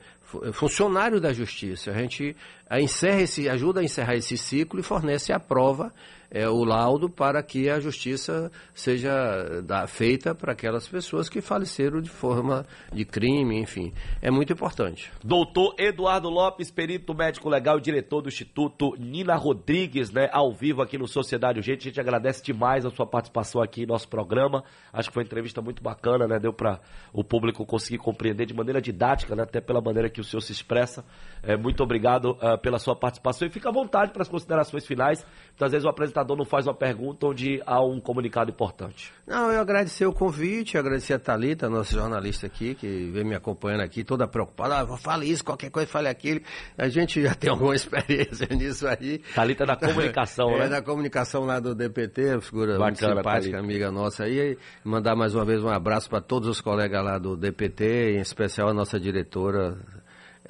funcionários 0.54 1.20
da 1.20 1.34
justiça. 1.34 1.92
A 1.92 1.98
gente 1.98 2.38
encerra 2.80 3.22
esse, 3.24 3.50
ajuda 3.50 3.82
a 3.82 3.84
encerrar 3.84 4.16
esse 4.16 4.38
ciclo 4.38 4.80
e 4.80 4.84
fornece 4.84 5.34
a 5.34 5.40
prova 5.40 5.94
é, 6.32 6.48
o 6.48 6.64
laudo 6.64 7.10
para 7.10 7.44
que 7.44 7.70
a 7.70 7.80
justiça 7.80 8.50
seja 8.74 9.62
da, 9.62 9.86
feita 9.86 10.34
para 10.34 10.54
aquelas 10.54 10.88
pessoas 10.88 11.28
que 11.28 11.42
faleceram 11.42 12.02
de 12.02 12.10
forma 12.10 12.66
de 12.94 13.04
crime, 13.04 13.60
enfim. 13.60 13.94
É 14.22 14.32
muito 14.32 14.54
importante. 14.54 15.12
Doutor 15.22 15.76
Eduardo 15.78 16.30
Lopes, 16.30 16.72
perito 16.72 17.14
médico 17.14 17.50
legal 17.50 17.78
e 17.78 17.82
diretor 17.82 18.22
do 18.22 18.30
Instituto 18.30 18.96
Nina 18.98 19.36
Rodrigues, 19.36 20.10
né, 20.10 20.30
ao 20.32 20.54
vivo 20.54 20.82
aqui 20.82 20.98
no 20.98 21.08
Sociedade 21.08 21.60
Urgente. 21.60 21.88
A 21.88 21.92
gente 21.92 22.00
agradece 22.00 22.42
demais 22.42 22.86
a 22.86 22.90
sua 22.90 23.06
participação 23.06 23.62
aqui 23.62 23.84
em 23.84 23.86
nosso 23.86 24.08
programa. 24.08 24.64
Acho 24.94 25.10
que 25.10 25.14
foi 25.14 25.24
uma 25.24 25.28
entrevista 25.28 25.62
muito 25.62 25.84
bacana, 25.84 26.28
né? 26.28 26.40
Deu 26.40 26.54
para 26.54 26.80
o 27.12 27.24
público 27.24 27.66
conseguir 27.66 27.98
compreender 27.98 28.46
de 28.46 28.54
maneira 28.54 28.82
didática, 28.82 29.36
né, 29.36 29.44
até 29.44 29.60
pela 29.60 29.82
maneira 29.82 30.10
que 30.10 30.22
o 30.22 30.24
senhor 30.24 30.42
se 30.42 30.54
expressa. 30.54 31.04
É, 31.44 31.58
muito 31.58 31.84
obrigado 31.84 32.32
uh, 32.32 32.58
pela 32.62 32.80
sua 32.80 32.96
participação 32.96 33.48
e 33.48 33.52
fica 33.52 33.70
à 33.70 33.72
vontade 33.72 34.14
para 34.14 34.22
as 34.22 34.30
considerações 34.30 34.86
finais. 34.86 35.26
Muitas 35.50 35.72
vezes 35.72 35.86
o 35.86 35.90
apresentador 35.90 36.21
apresentador 36.22 36.38
não 36.38 36.46
faz 36.46 36.68
uma 36.68 36.74
pergunta 36.74 37.28
onde 37.28 37.62
há 37.66 37.84
um 37.84 38.00
comunicado 38.00 38.52
importante. 38.52 39.12
Não, 39.28 39.52
eu 39.52 39.62
agradecer 39.62 40.06
o 40.06 40.14
convite, 40.14 40.78
agradecer 40.78 41.14
a 41.14 41.20
Thalita, 41.20 41.70
nossa 41.70 41.94
jornalista 41.94 42.48
aqui, 42.48 42.76
que 42.76 43.10
vem 43.12 43.24
me 43.24 43.36
acompanhando 43.36 43.82
aqui, 43.82 44.04
toda 44.04 44.28
preocupada. 44.28 44.82
Ah, 44.82 44.98
fale 44.98 45.30
isso, 45.30 45.44
qualquer 45.44 45.70
coisa, 45.70 45.90
fale 45.90 46.08
aquilo. 46.08 46.42
A 46.78 46.88
gente 46.88 47.22
já 47.22 47.34
tem 47.36 47.50
alguma 47.50 47.76
experiência 47.76 48.48
nisso 48.52 48.88
aí. 48.88 49.20
Thalita 49.36 49.64
é 49.64 49.68
da 49.68 49.76
comunicação, 49.76 50.52
é, 50.56 50.60
né? 50.60 50.66
É 50.66 50.70
da 50.70 50.82
comunicação 50.82 51.46
lá 51.46 51.60
do 51.60 51.76
DPT, 51.76 52.42
figura 52.42 52.78
Bacana, 52.78 52.86
muito 52.86 53.00
simpática, 53.00 53.32
Thalita. 53.32 53.58
amiga 53.60 53.92
nossa 53.92 54.24
aí. 54.24 54.58
Mandar 54.84 55.16
mais 55.16 55.36
uma 55.36 55.46
vez 55.46 55.64
um 55.64 55.70
abraço 55.70 56.10
para 56.10 56.22
todos 56.22 56.48
os 56.48 56.62
colegas 56.62 57.04
lá 57.04 57.18
do 57.18 57.36
DPT, 57.36 58.18
em 58.18 58.22
especial 58.22 58.70
a 58.70 58.74
nossa 58.74 59.00
diretora, 59.00 59.78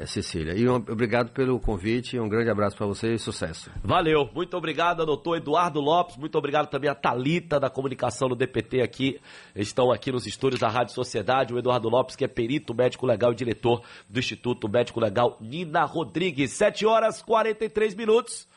Cecília. 0.06 0.54
E 0.54 0.68
um, 0.68 0.76
obrigado 0.76 1.32
pelo 1.32 1.60
convite, 1.60 2.20
um 2.20 2.28
grande 2.28 2.50
abraço 2.50 2.76
para 2.78 2.86
você 2.86 3.14
e 3.14 3.20
sucesso. 3.20 3.72
Valeu, 3.84 4.30
muito 4.34 4.56
obrigado, 4.58 5.06
doutor 5.06 5.38
Eduardo 5.38 5.80
Lopes, 5.80 6.18
muito 6.18 6.38
obrigado 6.38 6.70
também 6.70 6.90
a 6.90 6.96
Talita 6.96 7.60
da 7.60 7.70
comunicação 7.70 8.28
do 8.28 8.36
DPT 8.36 8.82
aqui, 8.82 9.20
estão 9.56 9.92
aqui 9.92 10.12
nos 10.12 10.26
estúdios 10.26 10.60
da 10.60 10.68
Rádio 10.68 10.94
Sociedade, 10.94 11.54
o 11.54 11.60
Eduardo 11.60 11.90
Lopes, 11.90 12.16
que 12.16 12.26
é 12.26 12.28
perito 12.28 12.74
médico 12.74 13.06
legal 13.06 13.32
e 13.32 13.36
diretor 13.36 13.82
do 14.10 14.20
Instituto 14.20 14.70
Médico 14.70 15.00
Legal 15.00 15.38
Nina 15.40 15.84
Rodrigues. 15.86 16.52
7 16.52 16.86
horas 16.86 17.22
43 17.22 17.96
minutos. 17.96 18.48